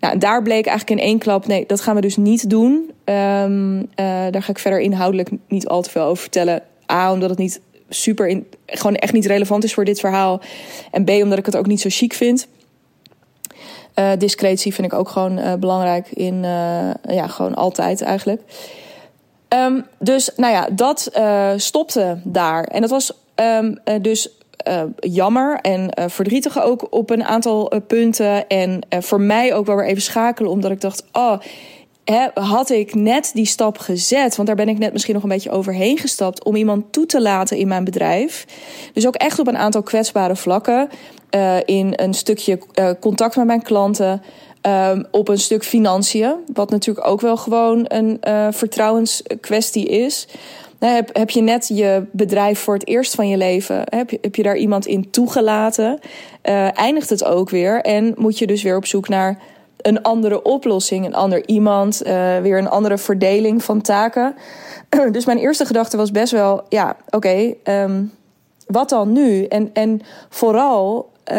Nou, 0.00 0.18
daar 0.18 0.42
bleek 0.42 0.66
eigenlijk 0.66 1.00
in 1.00 1.06
één 1.06 1.18
klap, 1.18 1.46
nee, 1.46 1.64
dat 1.66 1.80
gaan 1.80 1.94
we 1.94 2.00
dus 2.00 2.16
niet 2.16 2.50
doen. 2.50 2.90
Um, 3.04 3.88
daar 4.30 4.42
ga 4.42 4.50
ik 4.50 4.58
verder 4.58 4.80
inhoudelijk 4.80 5.28
niet 5.48 5.68
al 5.68 5.82
te 5.82 5.90
veel 5.90 6.02
over 6.02 6.22
vertellen. 6.22 6.62
A, 6.92 7.12
omdat 7.12 7.30
het 7.30 7.38
niet 7.38 7.60
super, 7.88 8.28
in, 8.28 8.46
gewoon 8.66 8.96
echt 8.96 9.12
niet 9.12 9.26
relevant 9.26 9.64
is 9.64 9.74
voor 9.74 9.84
dit 9.84 10.00
verhaal. 10.00 10.40
En 10.90 11.04
B, 11.04 11.10
omdat 11.10 11.38
ik 11.38 11.46
het 11.46 11.56
ook 11.56 11.66
niet 11.66 11.80
zo 11.80 11.88
chic 11.92 12.12
vind. 12.12 12.46
Uh, 13.94 14.10
discretie 14.18 14.74
vind 14.74 14.92
ik 14.92 14.98
ook 14.98 15.08
gewoon 15.08 15.38
uh, 15.38 15.54
belangrijk 15.54 16.08
in, 16.10 16.34
uh, 16.34 16.90
ja, 17.08 17.26
gewoon 17.26 17.54
altijd 17.54 18.02
eigenlijk. 18.02 18.42
Um, 19.48 19.86
dus 19.98 20.30
nou 20.36 20.52
ja, 20.52 20.68
dat 20.72 21.10
stopte 21.56 22.20
daar. 22.24 22.64
En 22.64 22.80
dat 22.80 22.90
was 22.90 23.12
um, 23.34 23.78
dus 24.02 24.28
jammer 25.00 25.58
en 25.60 26.10
verdrietig 26.10 26.62
ook 26.62 26.86
op 26.90 27.10
een 27.10 27.24
aantal 27.24 27.72
punten. 27.86 28.48
En 28.48 28.80
voor 28.88 29.20
mij 29.20 29.54
ook 29.54 29.66
wel 29.66 29.76
weer 29.76 29.86
even 29.86 30.02
schakelen, 30.02 30.50
omdat 30.50 30.70
ik 30.70 30.80
dacht: 30.80 31.04
oh, 31.12 31.40
had 32.34 32.70
ik 32.70 32.94
net 32.94 33.30
die 33.34 33.46
stap 33.46 33.78
gezet, 33.78 34.36
want 34.36 34.48
daar 34.48 34.56
ben 34.56 34.68
ik 34.68 34.78
net 34.78 34.92
misschien 34.92 35.14
nog 35.14 35.22
een 35.22 35.28
beetje 35.28 35.50
overheen 35.50 35.98
gestapt, 35.98 36.44
om 36.44 36.56
iemand 36.56 36.92
toe 36.92 37.06
te 37.06 37.22
laten 37.22 37.56
in 37.56 37.68
mijn 37.68 37.84
bedrijf. 37.84 38.46
Dus 38.92 39.06
ook 39.06 39.14
echt 39.14 39.38
op 39.38 39.46
een 39.46 39.56
aantal 39.56 39.82
kwetsbare 39.82 40.36
vlakken. 40.36 40.88
Uh, 41.30 41.56
in 41.64 41.92
een 41.96 42.14
stukje 42.14 42.58
uh, 42.74 42.90
contact 43.00 43.36
met 43.36 43.46
mijn 43.46 43.62
klanten. 43.62 44.22
Um, 44.66 45.06
op 45.10 45.28
een 45.28 45.38
stuk 45.38 45.64
financiën, 45.64 46.34
wat 46.52 46.70
natuurlijk 46.70 47.06
ook 47.06 47.20
wel 47.20 47.36
gewoon 47.36 47.84
een 47.88 48.20
uh, 48.28 48.48
vertrouwenskwestie 48.50 49.86
is. 49.86 50.28
Heb, 50.78 51.16
heb 51.16 51.30
je 51.30 51.40
net 51.40 51.68
je 51.68 52.06
bedrijf 52.12 52.58
voor 52.58 52.74
het 52.74 52.86
eerst 52.86 53.14
van 53.14 53.28
je 53.28 53.36
leven, 53.36 53.82
heb 53.84 54.10
heb 54.10 54.34
je 54.34 54.42
daar 54.42 54.56
iemand 54.56 54.86
in 54.86 55.10
toegelaten, 55.10 55.98
eindigt 56.74 57.10
het 57.10 57.24
ook 57.24 57.50
weer 57.50 57.80
en 57.80 58.14
moet 58.16 58.38
je 58.38 58.46
dus 58.46 58.62
weer 58.62 58.76
op 58.76 58.86
zoek 58.86 59.08
naar 59.08 59.38
een 59.86 60.02
andere 60.02 60.42
oplossing, 60.42 61.06
een 61.06 61.14
ander 61.14 61.46
iemand, 61.46 62.06
uh, 62.06 62.38
weer 62.38 62.58
een 62.58 62.68
andere 62.68 62.98
verdeling 62.98 63.64
van 63.64 63.80
taken. 63.80 64.34
dus 65.12 65.24
mijn 65.24 65.38
eerste 65.38 65.66
gedachte 65.66 65.96
was 65.96 66.10
best 66.10 66.32
wel, 66.32 66.62
ja, 66.68 66.96
oké, 67.10 67.54
um, 67.64 68.12
wat 68.66 68.88
dan 68.88 69.12
nu? 69.12 69.44
En, 69.44 69.70
en 69.72 70.00
vooral, 70.28 71.10
uh, 71.32 71.34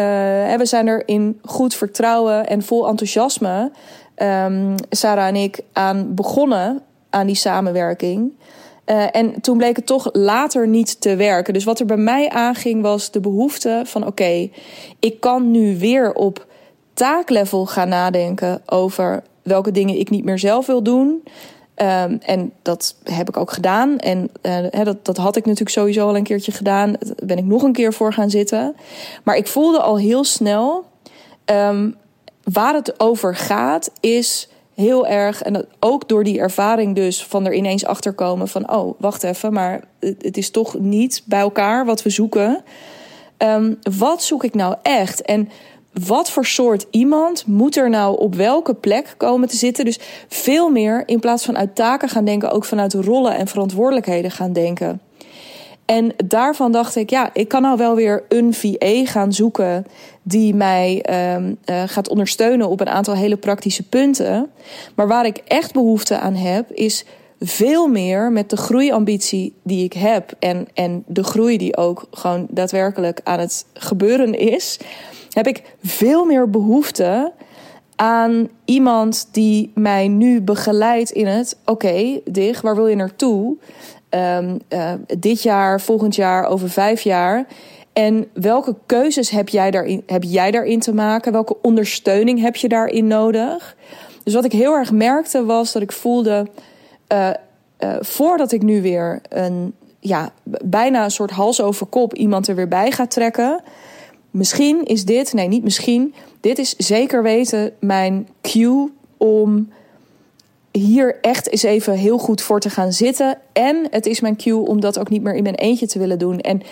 we 0.54 0.62
zijn 0.62 0.86
er 0.86 1.08
in 1.08 1.40
goed 1.44 1.74
vertrouwen 1.74 2.46
en 2.46 2.62
vol 2.62 2.88
enthousiasme, 2.88 3.70
um, 4.16 4.74
Sarah 4.90 5.26
en 5.26 5.36
ik, 5.36 5.60
aan 5.72 6.14
begonnen 6.14 6.82
aan 7.10 7.26
die 7.26 7.36
samenwerking. 7.36 8.32
Uh, 8.86 9.16
en 9.16 9.40
toen 9.40 9.56
bleek 9.56 9.76
het 9.76 9.86
toch 9.86 10.08
later 10.12 10.68
niet 10.68 11.00
te 11.00 11.16
werken. 11.16 11.52
Dus 11.52 11.64
wat 11.64 11.80
er 11.80 11.86
bij 11.86 11.96
mij 11.96 12.28
aanging 12.28 12.82
was 12.82 13.10
de 13.10 13.20
behoefte 13.20 13.82
van: 13.84 14.06
oké, 14.06 14.50
ik 14.98 15.20
kan 15.20 15.50
nu 15.50 15.78
weer 15.78 16.12
op 16.12 16.46
taaklevel 16.96 17.66
gaan 17.66 17.88
nadenken 17.88 18.62
over 18.66 19.22
welke 19.42 19.70
dingen 19.70 19.98
ik 19.98 20.10
niet 20.10 20.24
meer 20.24 20.38
zelf 20.38 20.66
wil 20.66 20.82
doen. 20.82 21.22
Um, 21.82 22.18
en 22.22 22.52
dat 22.62 22.96
heb 23.04 23.28
ik 23.28 23.36
ook 23.36 23.50
gedaan. 23.50 23.98
En 23.98 24.30
uh, 24.42 24.84
dat, 24.84 25.04
dat 25.04 25.16
had 25.16 25.36
ik 25.36 25.44
natuurlijk 25.44 25.76
sowieso 25.76 26.08
al 26.08 26.16
een 26.16 26.22
keertje 26.22 26.52
gedaan. 26.52 26.92
Daar 26.92 27.26
ben 27.26 27.38
ik 27.38 27.44
nog 27.44 27.62
een 27.62 27.72
keer 27.72 27.92
voor 27.92 28.12
gaan 28.12 28.30
zitten. 28.30 28.76
Maar 29.24 29.36
ik 29.36 29.46
voelde 29.46 29.80
al 29.80 29.98
heel 29.98 30.24
snel. 30.24 30.84
Um, 31.44 31.96
waar 32.42 32.74
het 32.74 33.00
over 33.00 33.36
gaat, 33.36 33.90
is 34.00 34.48
heel 34.74 35.06
erg. 35.06 35.42
En 35.42 35.52
dat, 35.52 35.66
ook 35.80 36.08
door 36.08 36.24
die 36.24 36.38
ervaring, 36.38 36.94
dus 36.94 37.24
van 37.24 37.46
er 37.46 37.54
ineens 37.54 37.84
achter 37.84 38.12
komen 38.12 38.48
van: 38.48 38.72
oh, 38.72 39.00
wacht 39.00 39.22
even, 39.22 39.52
maar 39.52 39.84
het, 40.00 40.36
is 40.36 40.50
toch 40.50 40.78
niet 40.78 41.22
bij 41.24 41.40
elkaar 41.40 41.84
wat 41.84 42.02
we 42.02 42.10
zoeken. 42.10 42.64
Um, 43.38 43.78
wat 43.98 44.22
zoek 44.22 44.44
ik 44.44 44.54
nou 44.54 44.74
echt? 44.82 45.22
En 45.22 45.48
wat 46.04 46.30
voor 46.30 46.46
soort 46.46 46.86
iemand 46.90 47.46
moet 47.46 47.76
er 47.76 47.90
nou 47.90 48.18
op 48.18 48.34
welke 48.34 48.74
plek 48.74 49.14
komen 49.16 49.48
te 49.48 49.56
zitten. 49.56 49.84
Dus 49.84 49.98
veel 50.28 50.70
meer 50.70 51.02
in 51.06 51.20
plaats 51.20 51.44
van 51.44 51.56
uit 51.56 51.74
taken 51.74 52.08
gaan 52.08 52.24
denken, 52.24 52.50
ook 52.50 52.64
vanuit 52.64 52.94
rollen 52.94 53.36
en 53.36 53.46
verantwoordelijkheden 53.46 54.30
gaan 54.30 54.52
denken. 54.52 55.00
En 55.84 56.14
daarvan 56.24 56.72
dacht 56.72 56.96
ik, 56.96 57.10
ja, 57.10 57.30
ik 57.32 57.48
kan 57.48 57.62
nou 57.62 57.76
wel 57.76 57.94
weer 57.94 58.24
een 58.28 58.54
VA 58.54 59.04
gaan 59.04 59.32
zoeken 59.32 59.86
die 60.22 60.54
mij 60.54 61.04
um, 61.34 61.58
uh, 61.70 61.82
gaat 61.86 62.08
ondersteunen 62.08 62.68
op 62.68 62.80
een 62.80 62.88
aantal 62.88 63.14
hele 63.14 63.36
praktische 63.36 63.82
punten. 63.82 64.50
Maar 64.94 65.08
waar 65.08 65.26
ik 65.26 65.36
echt 65.36 65.72
behoefte 65.72 66.18
aan 66.18 66.34
heb, 66.34 66.70
is 66.70 67.04
veel 67.40 67.86
meer 67.86 68.32
met 68.32 68.50
de 68.50 68.56
groeiambitie 68.56 69.54
die 69.62 69.84
ik 69.84 69.92
heb 69.92 70.32
en, 70.38 70.66
en 70.74 71.04
de 71.06 71.24
groei 71.24 71.58
die 71.58 71.76
ook 71.76 72.06
gewoon 72.10 72.46
daadwerkelijk 72.50 73.20
aan 73.24 73.38
het 73.38 73.66
gebeuren 73.74 74.34
is 74.38 74.78
heb 75.36 75.46
ik 75.46 75.62
veel 75.82 76.24
meer 76.24 76.50
behoefte 76.50 77.32
aan 77.96 78.48
iemand 78.64 79.28
die 79.32 79.70
mij 79.74 80.08
nu 80.08 80.40
begeleidt 80.40 81.10
in 81.10 81.26
het: 81.26 81.56
oké, 81.64 82.20
Dig, 82.24 82.60
waar 82.60 82.74
wil 82.74 82.86
je 82.86 82.96
naartoe? 82.96 83.56
Um, 84.10 84.58
dit 85.18 85.42
jaar, 85.42 85.80
volgend 85.80 86.14
jaar, 86.14 86.46
over 86.46 86.70
vijf 86.70 87.00
jaar. 87.00 87.46
En 87.92 88.26
welke 88.32 88.74
keuzes 88.86 89.30
heb 89.30 89.48
jij, 89.48 89.70
daarin, 89.70 90.02
heb 90.06 90.22
jij 90.22 90.50
daarin 90.50 90.80
te 90.80 90.94
maken? 90.94 91.32
Welke 91.32 91.56
ondersteuning 91.62 92.40
heb 92.40 92.56
je 92.56 92.68
daarin 92.68 93.06
nodig? 93.06 93.76
Dus 94.24 94.34
wat 94.34 94.44
ik 94.44 94.52
heel 94.52 94.72
erg 94.72 94.92
merkte 94.92 95.44
was 95.44 95.72
dat 95.72 95.82
ik 95.82 95.92
voelde. 95.92 96.46
Uh, 97.12 97.28
uh, 97.80 97.96
voordat 98.00 98.52
ik 98.52 98.62
nu 98.62 98.82
weer 98.82 99.20
een, 99.28 99.74
ja, 100.00 100.30
bijna 100.64 101.04
een 101.04 101.10
soort 101.10 101.30
hals 101.30 101.60
over 101.60 101.86
kop 101.86 102.14
iemand 102.14 102.48
er 102.48 102.54
weer 102.54 102.68
bij 102.68 102.90
ga 102.90 103.06
trekken 103.06 103.62
Misschien 104.36 104.84
is 104.84 105.04
dit, 105.04 105.32
nee, 105.32 105.48
niet 105.48 105.62
misschien, 105.62 106.14
dit 106.40 106.58
is 106.58 106.76
zeker 106.76 107.22
weten 107.22 107.72
mijn 107.80 108.28
cue 108.42 108.90
om 109.16 109.68
hier 110.72 111.18
echt 111.20 111.50
eens 111.50 111.62
even 111.62 111.92
heel 111.92 112.18
goed 112.18 112.42
voor 112.42 112.60
te 112.60 112.70
gaan 112.70 112.92
zitten. 112.92 113.38
En 113.52 113.86
het 113.90 114.06
is 114.06 114.20
mijn 114.20 114.36
cue 114.36 114.66
om 114.66 114.80
dat 114.80 114.98
ook 114.98 115.08
niet 115.08 115.22
meer 115.22 115.34
in 115.34 115.42
mijn 115.42 115.54
eentje 115.54 115.86
te 115.86 115.98
willen 115.98 116.18
doen. 116.18 116.40
En 116.40 116.62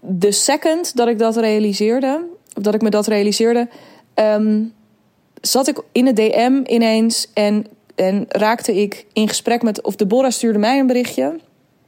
de 0.00 0.32
second 0.32 0.96
dat 0.96 1.08
ik 1.08 1.18
dat 1.18 1.36
realiseerde, 1.36 2.24
of 2.56 2.62
dat 2.62 2.74
ik 2.74 2.82
me 2.82 2.90
dat 2.90 3.06
realiseerde, 3.06 3.68
um, 4.14 4.72
zat 5.40 5.68
ik 5.68 5.82
in 5.92 6.04
de 6.04 6.12
DM 6.12 6.60
ineens 6.64 7.30
en, 7.34 7.66
en 7.94 8.24
raakte 8.28 8.80
ik 8.80 9.06
in 9.12 9.28
gesprek 9.28 9.62
met, 9.62 9.82
of 9.82 9.96
Deborah 9.96 10.30
stuurde 10.30 10.58
mij 10.58 10.78
een 10.78 10.86
berichtje. 10.86 11.22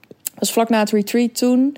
Dat 0.09 0.35
was 0.39 0.53
vlak 0.53 0.69
na 0.69 0.79
het 0.79 0.91
retreat 0.91 1.37
toen. 1.37 1.77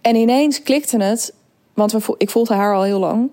En 0.00 0.16
ineens 0.16 0.62
klikte 0.62 1.02
het 1.02 1.32
want 1.74 1.92
we, 1.92 2.14
ik 2.18 2.30
volgde 2.30 2.54
haar 2.54 2.74
al 2.74 2.82
heel 2.82 2.98
lang. 2.98 3.30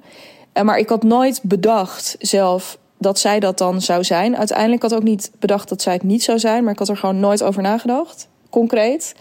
Eh, 0.53 0.63
maar 0.63 0.77
ik 0.77 0.89
had 0.89 1.03
nooit 1.03 1.39
bedacht 1.43 2.15
zelf 2.19 2.77
dat 2.97 3.19
zij 3.19 3.39
dat 3.39 3.57
dan 3.57 3.81
zou 3.81 4.03
zijn. 4.03 4.37
Uiteindelijk 4.37 4.81
had 4.81 4.91
ik 4.91 4.97
ook 4.97 5.03
niet 5.03 5.31
bedacht 5.39 5.69
dat 5.69 5.81
zij 5.81 5.93
het 5.93 6.03
niet 6.03 6.23
zou 6.23 6.39
zijn. 6.39 6.63
Maar 6.63 6.73
ik 6.73 6.79
had 6.79 6.89
er 6.89 6.97
gewoon 6.97 7.19
nooit 7.19 7.43
over 7.43 7.61
nagedacht. 7.61 8.27
Concreet. 8.49 9.15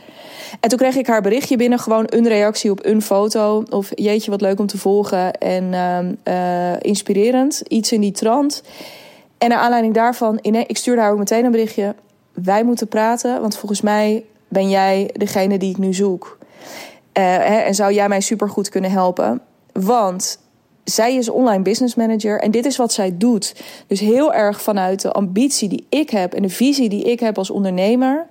En 0.60 0.68
toen 0.68 0.78
kreeg 0.78 0.96
ik 0.96 1.06
haar 1.06 1.22
berichtje 1.22 1.56
binnen. 1.56 1.78
Gewoon 1.78 2.04
een 2.06 2.28
reactie 2.28 2.70
op 2.70 2.84
een 2.84 3.02
foto. 3.02 3.64
Of 3.70 3.90
jeetje, 3.94 4.30
wat 4.30 4.40
leuk 4.40 4.58
om 4.58 4.66
te 4.66 4.78
volgen. 4.78 5.32
En 5.32 5.64
uh, 6.24 6.72
inspirerend. 6.80 7.62
Iets 7.68 7.92
in 7.92 8.00
die 8.00 8.12
trant. 8.12 8.62
En 9.38 9.48
naar 9.48 9.58
aanleiding 9.58 9.94
daarvan, 9.94 10.38
ik 10.42 10.76
stuurde 10.76 11.00
haar 11.00 11.12
ook 11.12 11.18
meteen 11.18 11.44
een 11.44 11.50
berichtje. 11.50 11.94
Wij 12.32 12.64
moeten 12.64 12.88
praten, 12.88 13.40
want 13.40 13.56
volgens 13.56 13.80
mij 13.80 14.24
ben 14.48 14.68
jij 14.68 15.10
degene 15.12 15.58
die 15.58 15.70
ik 15.70 15.78
nu 15.78 15.94
zoek. 15.94 16.37
Uh, 17.18 17.24
hè, 17.24 17.56
en 17.56 17.74
zou 17.74 17.92
jij 17.92 18.08
mij 18.08 18.20
supergoed 18.20 18.68
kunnen 18.68 18.90
helpen? 18.90 19.40
Want 19.72 20.38
zij 20.84 21.14
is 21.14 21.28
online 21.28 21.62
business 21.62 21.94
manager 21.94 22.40
en 22.40 22.50
dit 22.50 22.66
is 22.66 22.76
wat 22.76 22.92
zij 22.92 23.16
doet. 23.16 23.54
Dus 23.86 24.00
heel 24.00 24.34
erg 24.34 24.62
vanuit 24.62 25.02
de 25.02 25.12
ambitie 25.12 25.68
die 25.68 25.86
ik 25.88 26.10
heb 26.10 26.34
en 26.34 26.42
de 26.42 26.48
visie 26.48 26.88
die 26.88 27.02
ik 27.04 27.20
heb 27.20 27.38
als 27.38 27.50
ondernemer. 27.50 28.26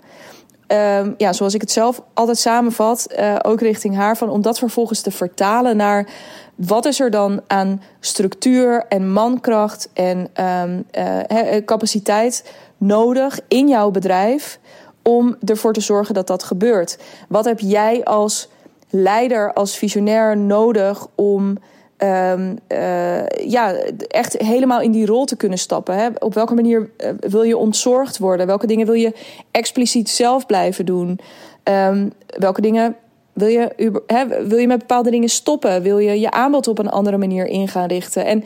Um, 0.68 1.14
ja, 1.18 1.34
zoals 1.34 1.54
ik 1.54 1.62
het 1.62 1.72
zelf 1.72 2.02
altijd 2.14 2.38
samenvat, 2.38 3.08
uh, 3.20 3.36
ook 3.42 3.62
richting 3.62 3.96
haar, 3.96 4.18
van 4.18 4.30
om 4.30 4.42
dat 4.42 4.60
vervolgens 4.60 5.02
te 5.02 5.12
vertalen 5.12 5.78
naar 5.78 6.08
wat 6.56 6.86
is 6.86 7.00
er 7.00 7.12
dan 7.12 7.42
aan 7.48 7.82
structuur 8.00 8.86
en 8.90 9.12
mankracht 9.12 9.90
en 9.94 10.30
um, 10.64 10.86
uh, 10.98 11.58
capaciteit 11.66 12.54
nodig 12.78 13.40
in 13.48 13.68
jouw 13.68 13.92
bedrijf 13.92 14.60
om 15.04 15.36
ervoor 15.46 15.74
te 15.74 15.82
zorgen 15.82 16.14
dat 16.14 16.28
dat 16.28 16.44
gebeurt. 16.44 16.98
Wat 17.30 17.46
heb 17.46 17.60
jij 17.60 18.04
als 18.04 18.50
leider, 18.90 19.54
als 19.54 19.78
visionair 19.78 20.38
nodig 20.38 21.08
om 21.16 21.58
um, 21.98 22.58
uh, 22.68 23.28
ja, 23.28 23.72
echt 24.08 24.38
helemaal 24.38 24.82
in 24.82 24.92
die 24.92 25.06
rol 25.06 25.26
te 25.26 25.36
kunnen 25.36 25.58
stappen. 25.58 25.96
Hè? 25.96 26.08
Op 26.20 26.34
welke 26.34 26.54
manier 26.54 26.90
uh, 26.98 27.10
wil 27.20 27.44
je 27.44 27.58
ontzorgd 27.58 28.18
worden? 28.18 28.48
Welke 28.48 28.68
dingen 28.68 28.86
wil 28.86 28.96
je 28.96 29.14
expliciet 29.52 30.10
zelf 30.10 30.46
blijven 30.46 30.86
doen? 30.86 31.20
Um, 31.64 32.12
welke 32.26 32.62
dingen 32.62 32.96
wil 33.34 33.48
je, 33.48 33.92
hè, 34.08 34.48
wil 34.48 34.58
je 34.58 34.68
met 34.68 34.80
bepaalde 34.80 35.12
dingen 35.12 35.30
stoppen? 35.30 35.82
Wil 35.82 35.98
je 35.98 36.20
je 36.20 36.32
aanbod 36.32 36.68
op 36.68 36.80
een 36.80 36.90
andere 36.90 37.18
manier 37.18 37.46
in 37.46 37.68
gaan 37.68 37.88
richten? 37.88 38.26
En 38.26 38.44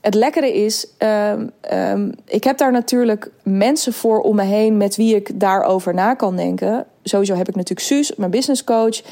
het 0.00 0.14
lekkere 0.14 0.52
is, 0.52 0.86
ehm, 0.98 1.46
ehm, 1.60 2.10
ik 2.26 2.44
heb 2.44 2.58
daar 2.58 2.72
natuurlijk 2.72 3.30
mensen 3.42 3.92
voor 3.92 4.20
om 4.20 4.36
me 4.36 4.42
heen 4.42 4.76
met 4.76 4.96
wie 4.96 5.14
ik 5.14 5.40
daarover 5.40 5.94
na 5.94 6.14
kan 6.14 6.36
denken. 6.36 6.86
Sowieso 7.02 7.34
heb 7.34 7.48
ik 7.48 7.54
natuurlijk 7.54 7.86
Suus, 7.86 8.16
mijn 8.16 8.30
business 8.30 8.64
coach. 8.64 9.02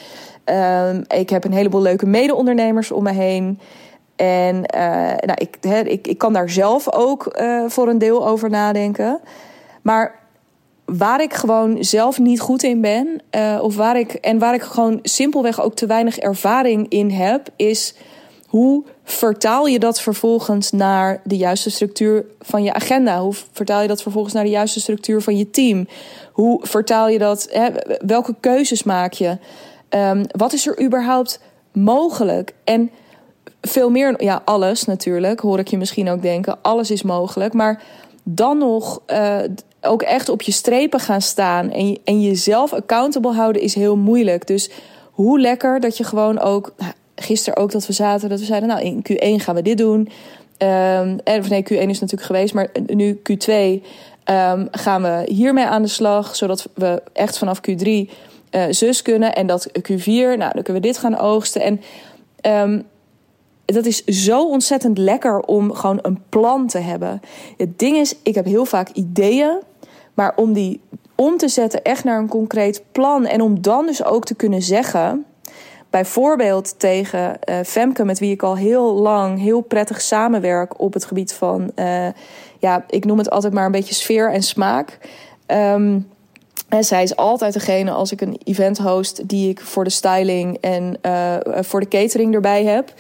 Ehm, 0.49 1.03
ik 1.09 1.31
heb 1.31 1.45
een 1.45 1.53
heleboel 1.53 1.81
leuke 1.83 2.07
mede-ondernemers 2.07 2.91
om 2.91 3.03
me 3.03 3.13
heen. 3.13 3.61
En 4.17 4.55
uh, 4.57 4.81
nou, 5.21 5.35
ik, 5.35 5.57
ik, 5.87 6.07
ik 6.07 6.19
kan 6.19 6.33
daar 6.33 6.51
zelf 6.51 6.93
ook 6.93 7.39
uh, 7.41 7.65
voor 7.67 7.89
een 7.89 7.99
deel 7.99 8.27
over 8.27 8.51
nadenken. 8.51 9.21
Maar 9.83 10.19
waar 10.85 11.23
ik 11.23 11.35
gewoon 11.35 11.85
zelf 11.85 12.19
niet 12.19 12.41
goed 12.41 12.63
in 12.63 12.81
ben, 12.81 13.21
uh, 13.37 13.59
of 13.63 13.77
waar 13.77 13.99
ik, 13.99 14.13
en 14.13 14.39
waar 14.39 14.55
ik 14.55 14.63
gewoon 14.63 14.99
simpelweg 15.03 15.63
ook 15.63 15.75
te 15.75 15.87
weinig 15.87 16.19
ervaring 16.19 16.89
in 16.89 17.11
heb, 17.11 17.49
is 17.57 17.95
hoe 18.47 18.85
vertaal 19.05 19.67
je 19.67 19.79
dat 19.79 20.01
vervolgens 20.01 20.71
naar 20.71 21.21
de 21.25 21.37
juiste 21.37 21.71
structuur 21.71 22.25
van 22.41 22.63
je 22.63 22.73
agenda? 22.73 23.21
Hoe 23.21 23.35
vertaal 23.53 23.83
je 23.83 23.89
dat 23.89 24.03
vervolgens 24.03 24.35
naar 24.35 24.45
de 24.45 24.51
juiste 24.51 24.81
structuur 24.81 25.23
van 25.23 25.37
je 25.37 25.51
team? 25.51 25.89
Hoe 26.33 26.61
vertaal 26.67 27.09
je 27.09 27.19
dat? 27.19 27.59
Welke 28.07 28.35
keuzes 28.41 28.83
maak 28.83 29.13
je? 29.13 29.39
Um, 29.91 30.23
wat 30.27 30.53
is 30.53 30.67
er 30.67 30.83
überhaupt 30.83 31.41
mogelijk? 31.73 32.55
En 32.65 32.91
veel 33.61 33.91
meer, 33.91 34.23
ja, 34.23 34.43
alles 34.45 34.85
natuurlijk, 34.85 35.41
hoor 35.41 35.59
ik 35.59 35.69
je 35.69 35.79
misschien 35.79 36.09
ook 36.09 36.23
denken. 36.23 36.59
Alles 36.63 36.91
is 36.91 37.03
mogelijk. 37.03 37.53
Maar 37.53 37.83
dan 38.23 38.59
nog 38.59 39.03
uh, 39.07 39.39
ook 39.81 40.03
echt 40.03 40.29
op 40.29 40.43
je 40.43 40.53
strepen 40.53 41.01
gaan 41.01 41.23
staan 41.23 41.71
en, 41.71 41.99
en 42.05 42.21
jezelf 42.21 42.73
accountable 42.73 43.33
houden 43.33 43.63
is 43.63 43.75
heel 43.75 43.97
moeilijk. 43.97 44.47
Dus 44.47 44.71
hoe 45.11 45.41
lekker 45.41 45.81
dat 45.81 45.97
je 45.97 46.05
gewoon 46.05 46.41
ook. 46.41 46.73
Nou, 46.77 46.93
gisteren 47.15 47.63
ook 47.63 47.73
dat 47.73 47.87
we 47.87 47.93
zaten, 47.93 48.29
dat 48.29 48.39
we 48.39 48.45
zeiden, 48.45 48.69
nou 48.69 48.83
in 48.83 49.05
Q1 49.13 49.43
gaan 49.43 49.55
we 49.55 49.63
dit 49.63 49.79
doen. 49.79 50.01
Um, 50.01 51.19
en, 51.25 51.39
of 51.41 51.49
nee, 51.49 51.63
Q1 51.63 51.89
is 51.89 52.01
natuurlijk 52.01 52.23
geweest, 52.23 52.55
maar 52.55 52.69
nu 52.87 53.21
Q2 53.31 53.53
um, 54.31 54.69
gaan 54.71 55.03
we 55.03 55.23
hiermee 55.27 55.65
aan 55.65 55.83
de 55.83 55.89
slag, 55.89 56.37
zodat 56.37 56.69
we 56.75 57.03
echt 57.13 57.39
vanaf 57.39 57.61
Q3 57.71 58.11
uh, 58.51 58.65
zus 58.71 59.03
kunnen. 59.03 59.35
En 59.35 59.47
dat 59.47 59.69
Q4, 59.79 60.05
nou 60.05 60.39
dan 60.39 60.63
kunnen 60.63 60.83
we 60.83 60.89
dit 60.89 60.99
gaan 60.99 61.19
oogsten. 61.19 61.63
En 61.63 61.81
um, 62.71 62.87
dat 63.65 63.87
is 63.87 64.05
zo 64.05 64.49
ontzettend 64.49 64.99
lekker 64.99 65.41
om 65.41 65.73
gewoon 65.73 65.99
een 66.03 66.23
plan 66.29 66.67
te 66.67 66.79
hebben. 66.79 67.21
Het 67.57 67.79
ding 67.79 67.97
is, 67.97 68.15
ik 68.23 68.35
heb 68.35 68.45
heel 68.45 68.65
vaak 68.65 68.89
ideeën, 68.89 69.59
maar 70.15 70.33
om 70.37 70.53
die 70.53 70.81
om 71.15 71.37
te 71.37 71.49
zetten 71.49 71.83
echt 71.83 72.05
naar 72.05 72.19
een 72.19 72.29
concreet 72.29 72.83
plan 72.93 73.27
en 73.27 73.41
om 73.41 73.63
dan 73.63 73.87
dus 73.87 74.05
ook 74.05 74.25
te 74.25 74.35
kunnen 74.35 74.63
zeggen 74.63 75.27
Bijvoorbeeld 75.91 76.79
tegen 76.79 77.39
uh, 77.49 77.59
Femke, 77.65 78.05
met 78.05 78.19
wie 78.19 78.33
ik 78.33 78.43
al 78.43 78.57
heel 78.57 78.95
lang 78.95 79.39
heel 79.39 79.61
prettig 79.61 80.01
samenwerk 80.01 80.81
op 80.81 80.95
het 80.95 81.05
gebied 81.05 81.33
van, 81.33 81.71
uh, 81.77 82.07
ja, 82.59 82.85
ik 82.89 83.05
noem 83.05 83.19
het 83.19 83.31
altijd 83.31 83.53
maar 83.53 83.65
een 83.65 83.73
beetje 83.73 83.95
sfeer 83.95 84.33
en 84.33 84.43
smaak. 84.43 84.99
Um, 85.47 86.09
en 86.69 86.85
zij 86.85 87.03
is 87.03 87.17
altijd 87.17 87.53
degene 87.53 87.91
als 87.91 88.13
ik 88.13 88.21
een 88.21 88.41
event 88.45 88.79
host 88.79 89.29
die 89.29 89.49
ik 89.49 89.61
voor 89.61 89.85
de 89.85 89.91
styling 89.91 90.59
en 90.61 90.97
uh, 91.03 91.37
voor 91.45 91.81
de 91.81 91.89
catering 91.89 92.35
erbij 92.35 92.65
heb. 92.65 92.93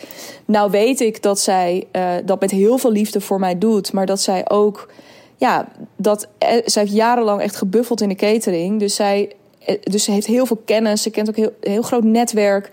Nou 0.44 0.70
weet 0.70 1.00
ik 1.00 1.22
dat 1.22 1.40
zij 1.40 1.86
uh, 1.92 2.10
dat 2.24 2.40
met 2.40 2.50
heel 2.50 2.78
veel 2.78 2.92
liefde 2.92 3.20
voor 3.20 3.40
mij 3.40 3.58
doet, 3.58 3.92
maar 3.92 4.06
dat 4.06 4.20
zij 4.20 4.50
ook, 4.50 4.90
ja, 5.36 5.68
dat 5.96 6.28
zij 6.64 6.82
heeft 6.82 6.94
jarenlang 6.94 7.40
echt 7.40 7.56
gebuffeld 7.56 8.00
in 8.00 8.08
de 8.08 8.14
catering. 8.14 8.80
Dus 8.80 8.94
zij 8.94 9.32
eh, 9.64 9.76
dus 9.82 10.04
ze 10.04 10.10
heeft 10.10 10.26
heel 10.26 10.46
veel 10.46 10.62
kennis. 10.64 11.02
Ze 11.02 11.10
kent 11.10 11.28
ook 11.28 11.36
heel, 11.36 11.52
heel 11.60 11.82
groot 11.82 12.04
netwerk 12.04 12.70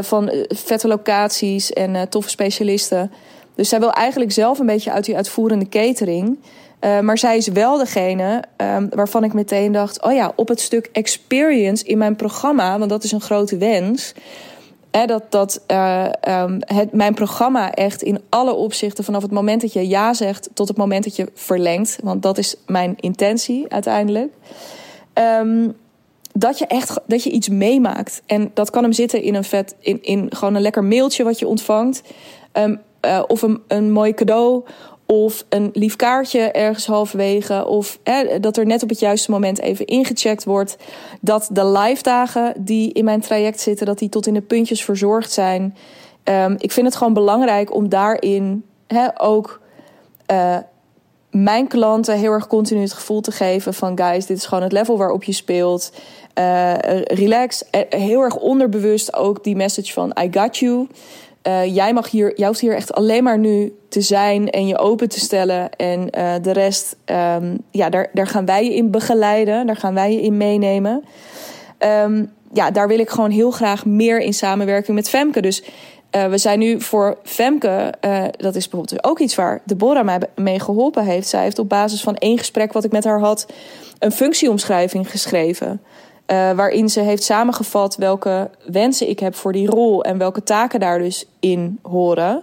van 0.00 0.28
eh, 0.28 0.44
vette 0.48 0.88
locaties 0.88 1.72
en 1.72 2.08
toffe 2.08 2.30
specialisten. 2.30 3.10
Dus 3.54 3.68
zij 3.68 3.80
wil 3.80 3.92
eigenlijk 3.92 4.32
zelf 4.32 4.58
een 4.58 4.66
beetje 4.66 4.92
uit 4.92 5.04
die 5.04 5.16
uitvoerende 5.16 5.68
catering. 5.68 6.38
Uh, 6.80 7.00
maar 7.00 7.18
zij 7.18 7.36
is 7.36 7.48
wel 7.48 7.78
degene 7.78 8.42
um, 8.56 8.88
waarvan 8.90 9.24
ik 9.24 9.32
meteen 9.32 9.72
dacht: 9.72 10.02
oh 10.02 10.12
ja, 10.12 10.32
op 10.36 10.48
het 10.48 10.60
stuk 10.60 10.88
experience 10.92 11.84
in 11.84 11.98
mijn 11.98 12.16
programma, 12.16 12.78
want 12.78 12.90
dat 12.90 13.04
is 13.04 13.12
een 13.12 13.20
grote 13.20 13.56
wens. 13.56 14.14
Hè, 14.90 15.06
dat 15.06 15.22
dat 15.28 15.60
uh, 15.70 16.06
um, 16.28 16.58
het, 16.60 16.92
mijn 16.92 17.14
programma 17.14 17.72
echt 17.72 18.02
in 18.02 18.20
alle 18.28 18.54
opzichten, 18.54 19.04
vanaf 19.04 19.22
het 19.22 19.30
moment 19.30 19.60
dat 19.60 19.72
je 19.72 19.88
ja 19.88 20.14
zegt 20.14 20.50
tot 20.54 20.68
het 20.68 20.76
moment 20.76 21.04
dat 21.04 21.16
je 21.16 21.30
verlengt, 21.34 21.98
want 22.02 22.22
dat 22.22 22.38
is 22.38 22.56
mijn 22.66 22.94
intentie 23.00 23.64
uiteindelijk. 23.68 24.32
Um, 25.14 25.76
dat 26.32 26.58
je 26.58 26.66
echt 26.66 27.00
dat 27.06 27.22
je 27.22 27.30
iets 27.30 27.48
meemaakt. 27.48 28.22
En 28.26 28.50
dat 28.54 28.70
kan 28.70 28.82
hem 28.82 28.92
zitten 28.92 29.22
in 29.22 29.34
een 29.34 29.44
vet, 29.44 29.74
in, 29.78 30.02
in 30.02 30.26
gewoon 30.34 30.54
een 30.54 30.62
lekker 30.62 30.84
mailtje 30.84 31.24
wat 31.24 31.38
je 31.38 31.46
ontvangt. 31.46 32.02
Uh, 33.06 33.22
of 33.26 33.42
een, 33.42 33.60
een 33.68 33.92
mooi 33.92 34.14
cadeau. 34.14 34.64
Of 35.12 35.44
een 35.48 35.70
lief 35.72 35.96
kaartje 35.96 36.40
ergens 36.40 36.86
halverwege. 36.86 37.66
Of 37.66 37.98
hè, 38.02 38.40
dat 38.40 38.56
er 38.56 38.66
net 38.66 38.82
op 38.82 38.88
het 38.88 38.98
juiste 38.98 39.30
moment 39.30 39.60
even 39.60 39.86
ingecheckt 39.86 40.44
wordt. 40.44 40.76
Dat 41.20 41.48
de 41.52 41.66
live 41.66 42.02
dagen 42.02 42.54
die 42.56 42.92
in 42.92 43.04
mijn 43.04 43.20
traject 43.20 43.60
zitten, 43.60 43.86
dat 43.86 43.98
die 43.98 44.08
tot 44.08 44.26
in 44.26 44.34
de 44.34 44.40
puntjes 44.40 44.84
verzorgd 44.84 45.32
zijn. 45.32 45.76
Um, 46.24 46.54
ik 46.58 46.72
vind 46.72 46.86
het 46.86 46.96
gewoon 46.96 47.12
belangrijk 47.12 47.74
om 47.74 47.88
daarin 47.88 48.64
hè, 48.86 49.20
ook. 49.20 49.60
Uh, 50.30 50.56
mijn 51.30 51.66
klanten 51.66 52.18
heel 52.18 52.32
erg 52.32 52.46
continu 52.46 52.80
het 52.80 52.92
gevoel 52.92 53.20
te 53.20 53.32
geven 53.32 53.74
van 53.74 53.98
guys, 53.98 54.26
dit 54.26 54.36
is 54.36 54.46
gewoon 54.46 54.62
het 54.62 54.72
level 54.72 54.98
waarop 54.98 55.24
je 55.24 55.32
speelt. 55.32 55.92
Uh, 56.38 56.74
relax. 57.04 57.70
Eh, 57.70 58.00
heel 58.00 58.20
erg 58.20 58.36
onderbewust 58.36 59.14
ook 59.14 59.44
die 59.44 59.56
message 59.56 59.92
van 59.92 60.16
I 60.22 60.28
got 60.30 60.56
you. 60.56 60.86
Uh, 61.48 61.74
jij 61.74 61.92
mag 61.92 62.10
hier, 62.10 62.32
jij 62.36 62.46
hoeft 62.46 62.60
hier 62.60 62.74
echt 62.74 62.94
alleen 62.94 63.22
maar 63.22 63.38
nu 63.38 63.72
te 63.88 64.00
zijn 64.00 64.50
en 64.50 64.66
je 64.66 64.78
open 64.78 65.08
te 65.08 65.20
stellen. 65.20 65.70
En 65.70 66.08
uh, 66.18 66.34
de 66.42 66.52
rest, 66.52 66.96
um, 67.06 67.58
ja, 67.70 67.88
daar, 67.88 68.10
daar 68.12 68.26
gaan 68.26 68.44
wij 68.44 68.64
je 68.64 68.74
in 68.74 68.90
begeleiden. 68.90 69.66
Daar 69.66 69.76
gaan 69.76 69.94
wij 69.94 70.12
je 70.12 70.20
in 70.20 70.36
meenemen. 70.36 71.04
Um, 71.78 72.32
ja, 72.52 72.70
daar 72.70 72.88
wil 72.88 72.98
ik 72.98 73.10
gewoon 73.10 73.30
heel 73.30 73.50
graag 73.50 73.84
meer 73.86 74.20
in 74.20 74.34
samenwerking 74.34 74.96
met 74.96 75.08
Femke. 75.08 75.40
Dus 75.40 75.62
uh, 76.16 76.26
we 76.26 76.38
zijn 76.38 76.58
nu 76.58 76.80
voor 76.80 77.18
Femke, 77.22 77.94
dat 78.36 78.54
is 78.54 78.68
bijvoorbeeld 78.68 78.88
dus 78.88 79.10
ook 79.10 79.18
iets 79.18 79.34
waar 79.34 79.60
Deborah 79.64 80.04
mij 80.04 80.20
mee 80.34 80.60
geholpen 80.60 81.04
heeft. 81.04 81.28
Zij 81.28 81.42
heeft 81.42 81.58
op 81.58 81.68
basis 81.68 82.02
van 82.02 82.16
één 82.16 82.38
gesprek 82.38 82.72
wat 82.72 82.84
ik 82.84 82.92
met 82.92 83.04
haar 83.04 83.20
had, 83.20 83.46
een 83.98 84.12
functieomschrijving 84.12 85.10
geschreven. 85.10 85.80
Uh, 86.32 86.50
waarin 86.52 86.88
ze 86.88 87.00
heeft 87.00 87.22
samengevat 87.22 87.96
welke 87.96 88.50
wensen 88.66 89.08
ik 89.08 89.18
heb 89.18 89.34
voor 89.34 89.52
die 89.52 89.66
rol 89.66 90.04
en 90.04 90.18
welke 90.18 90.42
taken 90.42 90.80
daar 90.80 90.98
dus 90.98 91.26
in 91.40 91.78
horen. 91.82 92.42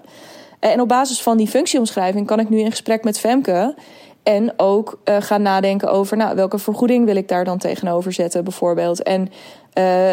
En 0.59 0.81
op 0.81 0.87
basis 0.87 1.21
van 1.21 1.37
die 1.37 1.47
functieomschrijving 1.47 2.27
kan 2.27 2.39
ik 2.39 2.49
nu 2.49 2.59
in 2.59 2.71
gesprek 2.71 3.03
met 3.03 3.19
Femke 3.19 3.75
en 4.23 4.53
ook 4.57 4.99
uh, 5.05 5.15
gaan 5.19 5.41
nadenken 5.41 5.91
over 5.91 6.17
nou, 6.17 6.35
welke 6.35 6.57
vergoeding 6.57 7.05
wil 7.05 7.15
ik 7.15 7.27
daar 7.27 7.45
dan 7.45 7.57
tegenover 7.57 8.13
zetten, 8.13 8.43
bijvoorbeeld. 8.43 9.03
En 9.03 9.29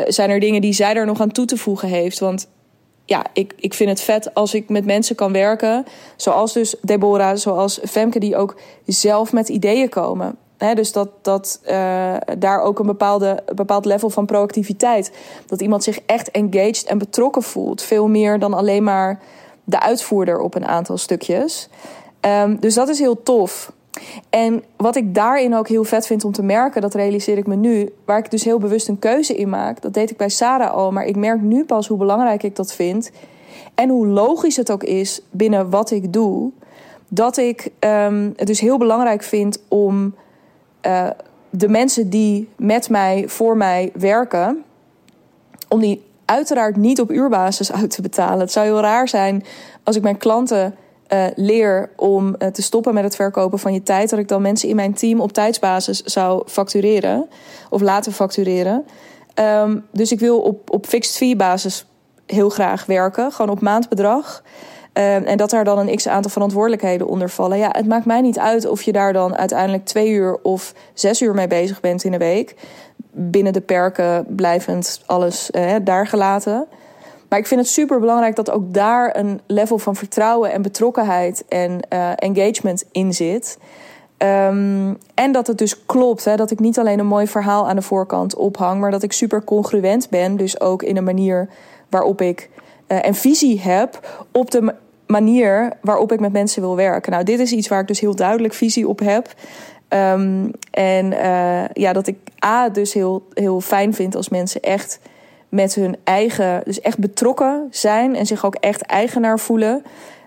zijn 0.09 0.31
er 0.31 0.41
dingen 0.41 0.61
die 0.61 0.73
zij 0.73 0.95
er 0.95 1.07
nog 1.07 1.21
aan 1.21 1.33
toe 1.33 1.45
te 1.45 1.57
voegen 1.57 1.89
heeft? 1.89 2.19
Want 2.19 2.49
ja, 3.05 3.25
ik, 3.33 3.53
ik 3.57 3.75
vind 3.75 3.91
het 3.91 4.01
vet 4.01 4.35
als 4.35 4.55
ik 4.55 4.69
met 4.69 4.85
mensen 4.85 5.17
kan 5.17 5.33
werken. 5.33 5.85
Zoals 6.17 6.53
dus 6.53 6.75
Deborah, 6.83 7.37
zoals 7.37 7.81
Femke, 7.85 8.19
die 8.19 8.37
ook 8.37 8.57
zelf 8.87 9.33
met 9.33 9.49
ideeën 9.49 9.89
komen 9.89 10.39
dus 10.75 10.93
dat, 10.93 11.09
dat 11.23 11.61
uh, 11.65 12.15
daar 12.39 12.61
ook 12.61 12.79
een 12.79 12.87
bepaalde, 12.87 13.43
bepaald 13.55 13.85
level 13.85 14.11
van 14.11 14.27
proactiviteit. 14.27 15.13
Dat 15.47 15.61
iemand 15.61 15.85
zich 15.85 16.01
echt 16.07 16.31
engaged 16.31 16.85
en 16.85 16.99
betrokken 16.99 17.43
voelt. 17.43 17.83
Veel 17.83 18.09
meer 18.09 18.39
dan 18.39 18.55
alleen 18.55 18.85
maar 18.85 19.21
de 19.65 19.81
uitvoerder 19.81 20.41
op 20.41 20.55
een 20.55 20.67
aantal 20.67 20.99
stukjes. 20.99 21.69
Um, 22.21 22.61
dus 22.61 22.75
dat 22.75 22.89
is 22.89 22.99
heel 22.99 23.23
tof. 23.23 23.73
En 24.31 24.63
wat 24.77 24.97
ik 24.97 25.15
daarin 25.15 25.55
ook 25.55 25.69
heel 25.69 25.85
vet 25.85 26.07
vind 26.07 26.25
om 26.25 26.33
te 26.33 26.43
merken, 26.43 26.81
dat 26.81 26.95
realiseer 26.95 27.39
ik 27.39 27.47
me 27.47 27.57
nu, 27.57 27.95
waar 28.05 28.19
ik 28.19 28.31
dus 28.31 28.45
heel 28.45 28.59
bewust 28.59 28.89
een 28.89 28.99
keuze 28.99 29.37
in 29.37 29.49
maak. 29.49 29.83
Dat 29.83 29.95
deed 29.95 30.11
ik 30.11 30.17
bij 30.17 30.29
Sarah 30.29 30.73
al, 30.73 30.91
maar 30.91 31.05
ik 31.05 31.17
merk 31.17 31.41
nu 31.41 31.65
pas 31.65 31.87
hoe 31.87 31.99
belangrijk 31.99 32.43
ik 32.43 32.57
dat 32.57 32.73
vind. 32.73 33.11
En 33.75 33.89
hoe 33.89 34.07
logisch 34.07 34.57
het 34.57 34.73
ook 34.73 34.85
is 34.85 35.21
binnen 35.31 35.71
wat 35.71 35.91
ik 35.91 36.13
doe. 36.13 36.51
Dat 37.09 37.37
ik 37.37 37.71
um, 37.81 38.33
het 38.37 38.47
dus 38.47 38.61
heel 38.61 38.79
belangrijk 38.79 39.23
vind 39.23 39.63
om 39.69 40.15
uh, 40.87 41.11
de 41.51 41.69
mensen 41.69 42.11
die 42.11 42.49
met 42.57 42.89
mij, 42.89 43.25
voor 43.27 43.57
mij 43.57 43.93
werken, 43.95 44.65
om 45.69 45.81
die 45.81 46.05
uiteraard 46.25 46.77
niet 46.77 47.01
op 47.01 47.11
uurbasis 47.11 47.73
uit 47.73 47.91
te 47.91 48.03
betalen. 48.03 48.39
Het 48.39 48.53
zou 48.53 48.67
heel 48.67 48.81
raar 48.81 49.09
zijn 49.09 49.45
als 49.83 49.97
ik 49.97 50.03
mijn 50.03 50.17
klanten 50.17 50.75
uh, 51.13 51.25
leer 51.35 51.91
om 51.97 52.35
uh, 52.39 52.49
te 52.49 52.63
stoppen 52.63 52.95
met 52.95 53.05
het 53.05 53.17
verkopen 53.17 53.59
van 53.59 53.73
je 53.73 53.83
tijd, 53.83 54.11
dat 54.11 54.19
ik 54.19 54.29
dan 54.29 54.43
mensen 54.43 54.69
in 54.69 54.77
mijn 54.77 54.95
team 54.95 55.21
op 55.21 55.33
tijdsbasis 55.33 56.03
zou 56.03 56.43
factureren 56.47 57.29
of 57.71 57.81
laten 57.81 58.13
factureren. 58.13 58.85
Um, 59.35 59.87
dus 59.91 60.13
ik 60.13 60.21
wil 60.21 60.41
op, 60.41 60.71
op 60.71 60.87
fixed 60.87 61.17
fee 61.17 61.37
basis 61.37 61.87
heel 62.27 62.49
graag 62.49 62.87
werken, 62.87 63.33
gewoon 63.33 63.51
op 63.51 63.61
maandbedrag. 63.61 64.43
Uh, 64.99 65.29
en 65.29 65.37
dat 65.37 65.51
daar 65.51 65.65
dan 65.65 65.79
een 65.79 65.97
x 65.97 66.09
aantal 66.09 66.31
verantwoordelijkheden 66.31 67.07
onder 67.07 67.31
vallen. 67.31 67.59
Ja, 67.59 67.69
het 67.73 67.87
maakt 67.87 68.07
mij 68.07 68.21
niet 68.21 68.39
uit 68.39 68.67
of 68.67 68.83
je 68.83 68.93
daar 68.93 69.13
dan 69.13 69.37
uiteindelijk 69.37 69.85
twee 69.85 70.11
uur 70.11 70.39
of 70.43 70.75
zes 70.95 71.23
uur 71.23 71.35
mee 71.35 71.47
bezig 71.47 71.81
bent 71.81 72.05
in 72.05 72.13
een 72.13 72.19
week. 72.19 72.55
Binnen 73.11 73.53
de 73.53 73.61
perken 73.61 74.27
blijvend 74.29 75.03
alles 75.07 75.51
uh, 75.51 75.75
daar 75.83 76.07
gelaten. 76.07 76.67
Maar 77.29 77.39
ik 77.39 77.47
vind 77.47 77.61
het 77.61 77.69
super 77.69 78.01
belangrijk 78.01 78.37
dat 78.37 78.51
ook 78.51 78.75
daar 78.75 79.17
een 79.17 79.41
level 79.47 79.79
van 79.79 79.97
vertrouwen 79.97 80.53
en 80.53 80.63
betrokkenheid 80.63 81.45
en 81.49 81.81
uh, 81.93 82.11
engagement 82.17 82.85
in 82.93 83.15
zit. 83.15 83.59
Um, 84.19 84.99
en 85.15 85.33
dat 85.33 85.47
het 85.47 85.59
dus 85.59 85.87
klopt, 85.87 86.25
hè, 86.25 86.37
dat 86.37 86.51
ik 86.51 86.59
niet 86.59 86.79
alleen 86.79 86.99
een 86.99 87.07
mooi 87.07 87.27
verhaal 87.27 87.69
aan 87.69 87.77
de 87.77 87.83
voorkant 87.83 88.35
ophang, 88.35 88.81
maar 88.81 88.91
dat 88.91 89.03
ik 89.03 89.13
super 89.13 89.45
congruent 89.45 90.09
ben. 90.11 90.37
Dus 90.37 90.61
ook 90.61 90.83
in 90.83 90.97
een 90.97 91.05
manier 91.05 91.49
waarop 91.89 92.21
ik 92.21 92.51
uh, 92.89 92.99
een 93.01 93.15
visie 93.15 93.61
heb 93.61 94.25
op 94.33 94.51
de 94.51 94.75
manier 95.07 95.73
waarop 95.81 96.13
ik 96.13 96.21
met 96.21 96.33
mensen 96.33 96.63
wil 96.63 96.77
werken. 96.77 97.13
Nou, 97.13 97.25
dit 97.25 97.39
is 97.39 97.53
iets 97.53 97.69
waar 97.69 97.81
ik 97.81 97.87
dus 97.87 98.01
heel 98.01 98.15
duidelijk 98.15 98.55
visie 98.55 98.89
op 98.89 98.99
heb. 98.99 99.35
Um, 99.89 100.51
en 100.71 101.13
uh, 101.13 101.65
ja, 101.73 101.93
dat 101.93 102.07
ik 102.07 102.17
A, 102.45 102.69
dus 102.69 102.93
heel, 102.93 103.27
heel 103.35 103.61
fijn 103.61 103.95
vind 103.95 104.17
als 104.17 104.29
mensen 104.29 104.61
echt 104.61 105.01
met 105.49 105.75
hun 105.75 105.97
eigen, 106.05 106.61
dus 106.65 106.81
echt 106.81 106.99
betrokken 106.99 107.67
zijn 107.71 108.17
en 108.17 108.27
zich 108.27 108.45
ook 108.45 108.55
echt 108.55 108.83
eigenaar 108.83 109.39
voelen. 109.39 109.83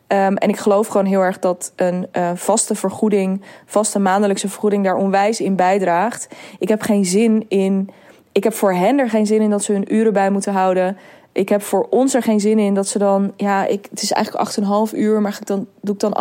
Um, 0.07 0.37
en 0.37 0.49
ik 0.49 0.57
geloof 0.57 0.87
gewoon 0.87 1.05
heel 1.05 1.21
erg 1.21 1.39
dat 1.39 1.71
een 1.75 2.07
uh, 2.13 2.31
vaste 2.35 2.75
vergoeding, 2.75 3.41
vaste 3.65 3.99
maandelijkse 3.99 4.49
vergoeding 4.49 4.83
daar 4.83 4.95
onwijs 4.95 5.39
in 5.39 5.55
bijdraagt. 5.55 6.27
Ik 6.59 6.69
heb 6.69 6.81
geen 6.81 7.05
zin 7.05 7.45
in, 7.47 7.89
ik 8.31 8.43
heb 8.43 8.53
voor 8.53 8.73
hen 8.73 8.99
er 8.99 9.09
geen 9.09 9.25
zin 9.25 9.41
in 9.41 9.49
dat 9.49 9.63
ze 9.63 9.71
hun 9.71 9.93
uren 9.93 10.13
bij 10.13 10.29
moeten 10.29 10.53
houden. 10.53 10.97
Ik 11.35 11.49
heb 11.49 11.61
voor 11.61 11.87
ons 11.89 12.13
er 12.13 12.23
geen 12.23 12.39
zin 12.39 12.59
in 12.59 12.73
dat 12.73 12.87
ze 12.87 12.97
dan, 12.97 13.31
ja, 13.35 13.65
ik, 13.65 13.87
het 13.89 14.01
is 14.01 14.11
eigenlijk 14.11 14.57
8,5 14.91 14.97
uur, 14.97 15.21
maar 15.21 15.37
ik 15.39 15.47
dan, 15.47 15.67
doe 15.81 15.93
ik 15.93 15.99
dan 15.99 16.17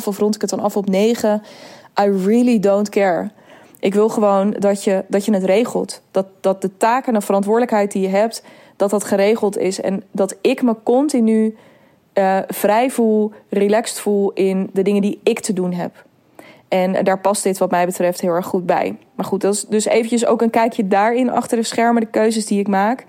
8,5 0.00 0.06
of 0.06 0.18
rond 0.18 0.34
ik 0.34 0.40
het 0.40 0.50
dan 0.50 0.60
af 0.60 0.76
op 0.76 0.88
9. 0.88 1.42
I 2.00 2.24
really 2.24 2.58
don't 2.58 2.88
care. 2.88 3.30
Ik 3.78 3.94
wil 3.94 4.08
gewoon 4.08 4.50
dat 4.58 4.84
je, 4.84 5.04
dat 5.08 5.24
je 5.24 5.32
het 5.32 5.44
regelt. 5.44 6.02
Dat, 6.10 6.26
dat 6.40 6.62
de 6.62 6.76
taak 6.76 7.06
en 7.06 7.14
de 7.14 7.20
verantwoordelijkheid 7.20 7.92
die 7.92 8.02
je 8.02 8.08
hebt, 8.08 8.42
dat 8.76 8.90
dat 8.90 9.04
geregeld 9.04 9.58
is. 9.58 9.80
En 9.80 10.02
dat 10.10 10.36
ik 10.40 10.62
me 10.62 10.76
continu 10.82 11.56
uh, 12.14 12.38
vrij 12.48 12.90
voel, 12.90 13.32
relaxed 13.48 14.00
voel 14.00 14.32
in 14.32 14.70
de 14.72 14.82
dingen 14.82 15.02
die 15.02 15.20
ik 15.22 15.40
te 15.40 15.52
doen 15.52 15.72
heb. 15.72 16.04
En 16.72 17.04
daar 17.04 17.20
past 17.20 17.42
dit 17.42 17.58
wat 17.58 17.70
mij 17.70 17.86
betreft 17.86 18.20
heel 18.20 18.30
erg 18.30 18.46
goed 18.46 18.66
bij. 18.66 18.96
Maar 19.14 19.26
goed, 19.26 19.70
dus 19.70 19.84
eventjes 19.84 20.26
ook 20.26 20.42
een 20.42 20.50
kijkje 20.50 20.88
daarin 20.88 21.30
achter 21.30 21.56
de 21.56 21.62
schermen, 21.62 22.02
de 22.02 22.08
keuzes 22.08 22.46
die 22.46 22.60
ik 22.60 22.68
maak. 22.68 23.04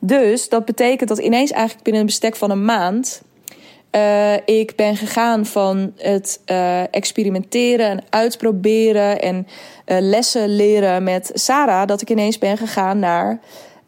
Dus 0.00 0.48
dat 0.48 0.64
betekent 0.64 1.08
dat 1.08 1.18
ineens 1.18 1.50
eigenlijk 1.50 1.84
binnen 1.84 2.02
een 2.02 2.08
bestek 2.08 2.36
van 2.36 2.50
een 2.50 2.64
maand... 2.64 3.22
Uh, 3.96 4.34
ik 4.44 4.72
ben 4.76 4.96
gegaan 4.96 5.46
van 5.46 5.92
het 5.96 6.40
uh, 6.50 6.94
experimenteren 6.94 7.86
en 7.86 8.04
uitproberen 8.10 9.20
en 9.22 9.46
uh, 9.86 9.96
lessen 10.00 10.56
leren 10.56 11.02
met 11.02 11.30
Sarah, 11.34 11.86
dat 11.86 12.00
ik 12.00 12.10
ineens 12.10 12.38
ben 12.38 12.56
gegaan 12.56 12.98
naar 12.98 13.40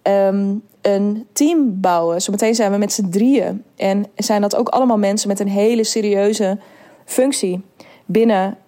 um, 0.02 0.62
een 0.80 1.26
team 1.32 1.80
bouwen. 1.80 2.22
Zometeen 2.22 2.54
zijn 2.54 2.72
we 2.72 2.78
met 2.78 2.92
z'n 2.92 3.08
drieën. 3.08 3.64
En 3.76 4.06
zijn 4.16 4.40
dat 4.40 4.56
ook 4.56 4.68
allemaal 4.68 4.98
mensen 4.98 5.28
met 5.28 5.40
een 5.40 5.48
hele 5.48 5.84
serieuze 5.84 6.58
functie 7.04 7.64
binnen 8.06 8.58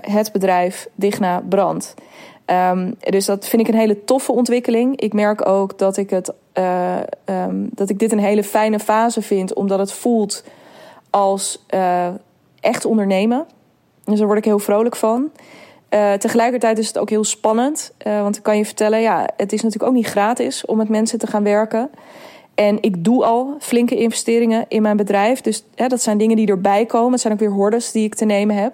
het 0.00 0.32
bedrijf 0.32 0.88
Digna 0.94 1.42
Brand. 1.48 1.94
Um, 2.46 2.96
dus 3.00 3.24
dat 3.24 3.48
vind 3.48 3.62
ik 3.62 3.68
een 3.68 3.80
hele 3.80 4.04
toffe 4.04 4.32
ontwikkeling. 4.32 5.00
Ik 5.00 5.12
merk 5.12 5.48
ook 5.48 5.78
dat 5.78 5.96
ik, 5.96 6.10
het, 6.10 6.32
um, 7.24 7.68
dat 7.70 7.90
ik 7.90 7.98
dit 7.98 8.12
een 8.12 8.18
hele 8.18 8.44
fijne 8.44 8.78
fase 8.78 9.22
vind, 9.22 9.54
omdat 9.54 9.78
het 9.78 9.92
voelt 9.92 10.44
als 11.10 11.64
uh, 11.74 12.08
echt 12.60 12.84
ondernemen. 12.84 13.46
Dus 14.04 14.18
daar 14.18 14.26
word 14.26 14.38
ik 14.38 14.44
heel 14.44 14.58
vrolijk 14.58 14.96
van. 14.96 15.30
Tegelijkertijd 16.18 16.78
is 16.78 16.86
het 16.86 16.98
ook 16.98 17.10
heel 17.10 17.24
spannend. 17.24 17.92
Want 18.04 18.36
ik 18.36 18.42
kan 18.42 18.56
je 18.56 18.64
vertellen, 18.64 19.00
ja, 19.00 19.28
het 19.36 19.52
is 19.52 19.62
natuurlijk 19.62 19.90
ook 19.90 19.96
niet 19.96 20.06
gratis 20.06 20.64
om 20.64 20.76
met 20.76 20.88
mensen 20.88 21.18
te 21.18 21.26
gaan 21.26 21.42
werken. 21.42 21.90
En 22.54 22.78
ik 22.80 23.04
doe 23.04 23.24
al 23.24 23.56
flinke 23.58 23.96
investeringen 23.96 24.64
in 24.68 24.82
mijn 24.82 24.96
bedrijf. 24.96 25.40
Dus 25.40 25.64
hè, 25.74 25.86
dat 25.86 26.02
zijn 26.02 26.18
dingen 26.18 26.36
die 26.36 26.48
erbij 26.48 26.86
komen. 26.86 27.12
Het 27.12 27.20
zijn 27.20 27.32
ook 27.32 27.38
weer 27.38 27.50
hordes 27.50 27.92
die 27.92 28.04
ik 28.04 28.14
te 28.14 28.24
nemen 28.24 28.56
heb. 28.56 28.72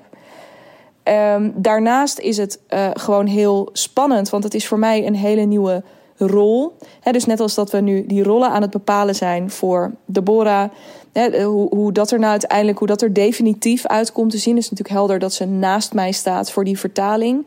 Um, 1.11 1.53
daarnaast 1.57 2.19
is 2.19 2.37
het 2.37 2.59
uh, 2.69 2.89
gewoon 2.93 3.27
heel 3.27 3.69
spannend. 3.73 4.31
Want 4.31 4.45
het 4.45 4.55
is 4.55 4.67
voor 4.67 4.79
mij 4.79 5.07
een 5.07 5.15
hele 5.15 5.43
nieuwe 5.43 5.83
rol. 6.17 6.77
Dus 7.11 7.25
net 7.25 7.41
als 7.41 7.55
dat 7.55 7.71
we 7.71 7.81
nu 7.81 8.07
die 8.07 8.23
rollen 8.23 8.51
aan 8.51 8.63
het 8.63 8.71
bepalen 8.71 9.15
zijn 9.15 9.51
voor 9.51 9.93
Deborah. 10.05 10.71
He, 11.13 11.43
hoe, 11.43 11.75
hoe 11.75 11.93
dat 11.93 12.11
er 12.11 12.19
nou 12.19 12.31
uiteindelijk, 12.31 12.79
hoe 12.79 12.87
dat 12.87 13.03
er 13.03 13.13
definitief 13.13 13.87
uitkomt 13.87 14.31
te 14.31 14.39
zien, 14.39 14.57
is 14.57 14.71
natuurlijk 14.71 14.99
helder 14.99 15.19
dat 15.19 15.33
ze 15.33 15.45
naast 15.45 15.93
mij 15.93 16.13
staat 16.13 16.51
voor 16.51 16.65
die 16.65 16.79
vertaling. 16.79 17.47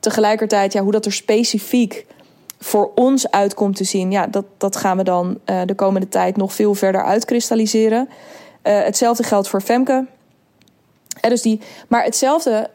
Tegelijkertijd, 0.00 0.72
ja, 0.72 0.82
hoe 0.82 0.92
dat 0.92 1.06
er 1.06 1.12
specifiek 1.12 2.06
voor 2.58 2.90
ons 2.94 3.30
uitkomt 3.30 3.76
te 3.76 3.84
zien, 3.84 4.10
ja, 4.10 4.26
dat, 4.26 4.44
dat 4.56 4.76
gaan 4.76 4.96
we 4.96 5.02
dan 5.02 5.38
uh, 5.46 5.60
de 5.66 5.74
komende 5.74 6.08
tijd 6.08 6.36
nog 6.36 6.52
veel 6.52 6.74
verder 6.74 7.04
uitkristalliseren. 7.04 8.08
Hetzelfde 8.62 9.22
geldt 9.22 9.48
voor 9.48 9.60
Femke. 9.60 10.06
Dus 11.20 11.42
die, 11.42 11.60
maar 11.88 12.04
hetzelfde 12.04 12.70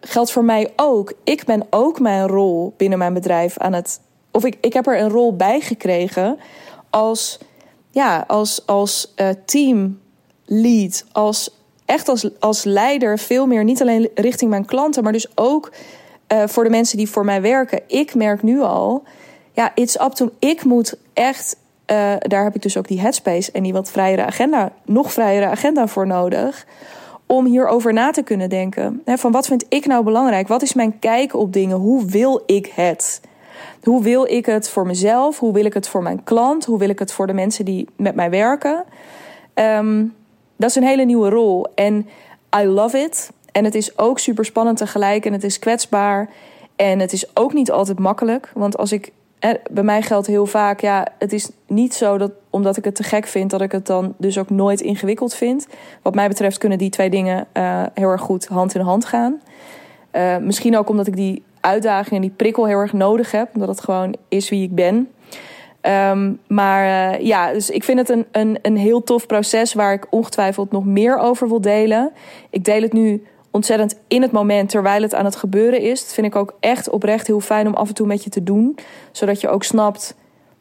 geldt 0.00 0.32
voor 0.32 0.44
mij 0.44 0.72
ook. 0.76 1.12
Ik 1.24 1.44
ben 1.44 1.66
ook 1.70 2.00
mijn 2.00 2.26
rol 2.26 2.74
binnen 2.76 2.98
mijn 2.98 3.14
bedrijf 3.14 3.58
aan 3.58 3.72
het 3.72 4.00
of 4.32 4.44
ik, 4.44 4.56
ik 4.60 4.72
heb 4.72 4.86
er 4.86 5.00
een 5.00 5.08
rol 5.08 5.36
bij 5.36 5.60
gekregen 5.60 6.38
als, 6.90 7.38
ja, 7.90 8.24
als, 8.26 8.66
als 8.66 9.12
uh, 9.16 9.28
teamlead, 9.44 11.04
als 11.12 11.58
echt 11.84 12.08
als, 12.08 12.40
als 12.40 12.64
leider, 12.64 13.18
veel 13.18 13.46
meer 13.46 13.64
niet 13.64 13.80
alleen 13.80 14.08
richting 14.14 14.50
mijn 14.50 14.64
klanten, 14.64 15.02
maar 15.02 15.12
dus 15.12 15.36
ook 15.36 15.72
voor 16.46 16.64
de 16.64 16.70
mensen 16.70 16.96
die 16.96 17.10
voor 17.10 17.24
mij 17.24 17.42
werken. 17.42 17.80
Ik 17.86 18.14
merk 18.14 18.42
nu 18.42 18.60
al, 18.60 19.02
ja, 19.52 19.72
it's 19.74 19.94
up 19.94 20.12
to. 20.12 20.30
Ik 20.38 20.64
moet 20.64 20.96
echt, 21.12 21.56
daar 22.18 22.44
heb 22.44 22.54
ik 22.54 22.62
dus 22.62 22.76
ook 22.76 22.88
die 22.88 23.00
headspace 23.00 23.52
en 23.52 23.62
die 23.62 23.72
wat 23.72 23.90
vrijere 23.90 24.24
agenda, 24.24 24.72
nog 24.84 25.12
vrijere 25.12 25.46
agenda 25.46 25.86
voor 25.86 26.06
nodig. 26.06 26.66
Om 27.32 27.46
hierover 27.46 27.92
na 27.92 28.10
te 28.10 28.22
kunnen 28.22 28.48
denken. 28.48 29.02
van 29.04 29.32
wat 29.32 29.46
vind 29.46 29.64
ik 29.68 29.86
nou 29.86 30.04
belangrijk? 30.04 30.48
Wat 30.48 30.62
is 30.62 30.74
mijn 30.74 30.98
kijk 30.98 31.34
op 31.34 31.52
dingen? 31.52 31.76
Hoe 31.76 32.04
wil 32.04 32.42
ik 32.46 32.72
het? 32.74 33.20
Hoe 33.82 34.02
wil 34.02 34.24
ik 34.24 34.46
het 34.46 34.68
voor 34.68 34.86
mezelf? 34.86 35.38
Hoe 35.38 35.52
wil 35.52 35.64
ik 35.64 35.74
het 35.74 35.88
voor 35.88 36.02
mijn 36.02 36.24
klant? 36.24 36.64
Hoe 36.64 36.78
wil 36.78 36.88
ik 36.88 36.98
het 36.98 37.12
voor 37.12 37.26
de 37.26 37.32
mensen 37.32 37.64
die 37.64 37.88
met 37.96 38.14
mij 38.14 38.30
werken? 38.30 38.84
Um, 39.54 40.14
dat 40.56 40.70
is 40.70 40.76
een 40.76 40.82
hele 40.82 41.04
nieuwe 41.04 41.28
rol. 41.28 41.66
En 41.74 42.08
I 42.60 42.64
love 42.64 42.98
it. 42.98 43.30
En 43.52 43.64
het 43.64 43.74
is 43.74 43.98
ook 43.98 44.18
super 44.18 44.44
spannend 44.44 44.78
tegelijk. 44.78 45.26
En 45.26 45.32
het 45.32 45.44
is 45.44 45.58
kwetsbaar. 45.58 46.28
En 46.76 46.98
het 46.98 47.12
is 47.12 47.36
ook 47.36 47.52
niet 47.52 47.70
altijd 47.70 47.98
makkelijk. 47.98 48.50
Want 48.54 48.76
als 48.76 48.92
ik. 48.92 49.12
Bij 49.70 49.82
mij 49.82 50.02
geldt 50.02 50.26
heel 50.26 50.46
vaak, 50.46 50.80
ja, 50.80 51.06
het 51.18 51.32
is 51.32 51.50
niet 51.66 51.94
zo 51.94 52.18
dat 52.18 52.32
omdat 52.50 52.76
ik 52.76 52.84
het 52.84 52.94
te 52.94 53.02
gek 53.02 53.26
vind, 53.26 53.50
dat 53.50 53.60
ik 53.60 53.72
het 53.72 53.86
dan 53.86 54.14
dus 54.16 54.38
ook 54.38 54.50
nooit 54.50 54.80
ingewikkeld 54.80 55.34
vind. 55.34 55.66
Wat 56.02 56.14
mij 56.14 56.28
betreft 56.28 56.58
kunnen 56.58 56.78
die 56.78 56.90
twee 56.90 57.10
dingen 57.10 57.46
uh, 57.54 57.82
heel 57.94 58.08
erg 58.08 58.20
goed 58.20 58.46
hand 58.46 58.74
in 58.74 58.80
hand 58.80 59.04
gaan. 59.04 59.40
Uh, 60.12 60.36
misschien 60.36 60.78
ook 60.78 60.88
omdat 60.88 61.06
ik 61.06 61.16
die 61.16 61.42
uitdaging 61.60 62.14
en 62.14 62.20
die 62.20 62.36
prikkel 62.36 62.66
heel 62.66 62.78
erg 62.78 62.92
nodig 62.92 63.30
heb. 63.30 63.48
Omdat 63.54 63.68
het 63.68 63.80
gewoon 63.80 64.14
is 64.28 64.48
wie 64.48 64.62
ik 64.62 64.74
ben. 64.74 65.08
Um, 65.82 66.40
maar 66.46 67.12
uh, 67.14 67.26
ja, 67.26 67.52
dus 67.52 67.70
ik 67.70 67.84
vind 67.84 67.98
het 67.98 68.08
een, 68.08 68.26
een, 68.32 68.58
een 68.62 68.76
heel 68.76 69.02
tof 69.02 69.26
proces 69.26 69.74
waar 69.74 69.92
ik 69.92 70.06
ongetwijfeld 70.10 70.70
nog 70.70 70.84
meer 70.84 71.18
over 71.18 71.48
wil 71.48 71.60
delen. 71.60 72.12
Ik 72.50 72.64
deel 72.64 72.82
het 72.82 72.92
nu 72.92 73.26
ontzettend 73.50 73.98
in 74.08 74.22
het 74.22 74.32
moment 74.32 74.68
terwijl 74.68 75.02
het 75.02 75.14
aan 75.14 75.24
het 75.24 75.36
gebeuren 75.36 75.80
is. 75.80 76.02
Vind 76.02 76.26
ik 76.26 76.36
ook 76.36 76.54
echt 76.60 76.90
oprecht 76.90 77.26
heel 77.26 77.40
fijn 77.40 77.66
om 77.66 77.74
af 77.74 77.88
en 77.88 77.94
toe 77.94 78.06
met 78.06 78.24
je 78.24 78.30
te 78.30 78.42
doen. 78.42 78.78
Zodat 79.12 79.40
je 79.40 79.48
ook 79.48 79.64
snapt. 79.64 80.14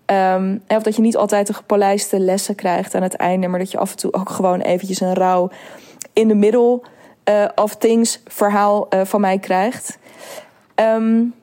Um, 0.06 0.62
of 0.68 0.84
dat 0.84 0.96
je 0.96 1.02
niet 1.02 1.18
altijd 1.18 1.48
de 1.48 1.54
gepolijste 1.54 2.20
lessen 2.20 2.56
krijgt 2.56 2.96
aan 2.96 3.02
het 3.02 3.16
einde. 3.16 3.48
Maar 3.48 3.60
dat 3.60 3.72
je 3.72 3.78
af 3.78 3.92
en 3.92 3.98
toe 3.98 4.14
ook 4.14 4.30
gewoon 4.30 4.60
eventjes 4.60 5.02
een 5.02 5.14
rauw 5.14 5.50
in 6.14 6.28
de 6.28 6.36
middle 6.36 6.82
uh, 7.30 7.46
of 7.56 7.76
things 7.76 8.22
verhaal 8.28 8.88
uh, 8.90 9.02
van 9.04 9.22
mij 9.22 9.40
krijgt. 9.40 9.98
Um, 10.76 11.34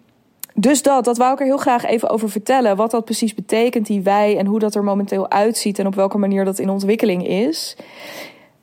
dus 0.54 0.82
dat, 0.82 1.04
dat 1.04 1.16
wou 1.16 1.32
ik 1.32 1.40
er 1.40 1.46
heel 1.46 1.56
graag 1.56 1.84
even 1.84 2.08
over 2.08 2.30
vertellen. 2.30 2.76
Wat 2.76 2.90
dat 2.90 3.04
precies 3.04 3.34
betekent, 3.34 3.86
die 3.86 4.02
wij, 4.02 4.38
en 4.38 4.46
hoe 4.46 4.58
dat 4.58 4.74
er 4.74 4.84
momenteel 4.84 5.30
uitziet 5.30 5.78
en 5.78 5.86
op 5.86 5.94
welke 5.94 6.18
manier 6.18 6.44
dat 6.44 6.58
in 6.58 6.70
ontwikkeling 6.70 7.26
is. 7.26 7.76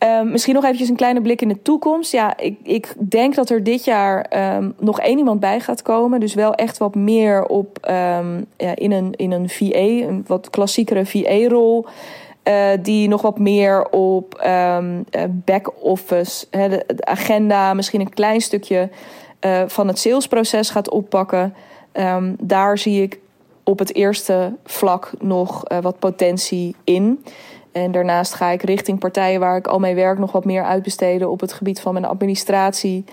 Um, 0.04 0.32
misschien 0.32 0.54
nog 0.54 0.64
eventjes 0.64 0.90
een 0.90 0.96
kleine 0.96 1.22
blik 1.22 1.42
in 1.42 1.48
de 1.48 1.62
toekomst. 1.62 2.12
Ja, 2.12 2.38
ik, 2.38 2.58
ik 2.64 2.94
denk 2.98 3.36
dat 3.36 3.50
er 3.50 3.64
dit 3.64 3.84
jaar 3.84 4.26
um, 4.56 4.76
nog 4.80 5.00
één 5.00 5.18
iemand 5.18 5.40
bij 5.40 5.60
gaat 5.60 5.82
komen. 5.82 6.20
Dus 6.20 6.34
wel 6.34 6.54
echt 6.54 6.78
wat 6.78 6.96
meer 6.96 7.46
op 7.46 7.78
um, 7.90 8.46
ja, 8.58 8.76
in, 8.76 8.92
een, 8.92 9.14
in 9.16 9.32
een 9.32 9.50
VA, 9.50 10.08
een 10.08 10.24
wat 10.28 10.50
klassiekere 10.50 11.06
VA-rol. 11.06 11.86
Uh, 12.44 12.70
die 12.82 13.08
nog 13.08 13.22
wat 13.22 13.40
meer 13.40 13.90
op 13.90 14.48
back-office, 15.30 16.46
de, 16.50 16.86
agenda, 17.00 17.74
misschien 17.74 18.02
een 18.02 18.14
klein 18.14 18.42
stukje 18.42 18.90
uh, 19.46 19.62
van 19.68 19.88
het 19.88 20.00
salesproces 20.00 20.70
gaat 20.70 20.90
oppakken. 20.90 21.54
Daar 22.40 22.78
zie 22.78 23.02
ik 23.02 23.20
op 23.64 23.80
het 23.80 23.96
eerste 23.96 24.54
vlak 24.64 25.12
nog 25.20 25.64
wat 25.82 26.00
potentie 26.00 26.76
in. 26.84 27.24
En 27.74 27.92
daarnaast 27.92 28.34
ga 28.34 28.50
ik 28.50 28.62
richting 28.62 29.00
partijen 29.00 29.40
waar 29.40 29.58
ik 29.58 29.68
al 29.68 29.80
mee 29.80 29.96
werk 29.96 30.20
nog 30.20 30.32
wat 30.32 30.46
meer 30.46 30.64
uitbesteden 30.64 31.30
op 31.30 31.40
het 31.40 31.54
gebied 31.54 31.80
van 31.80 31.94
mijn 31.94 32.06
administratie. 32.06 33.06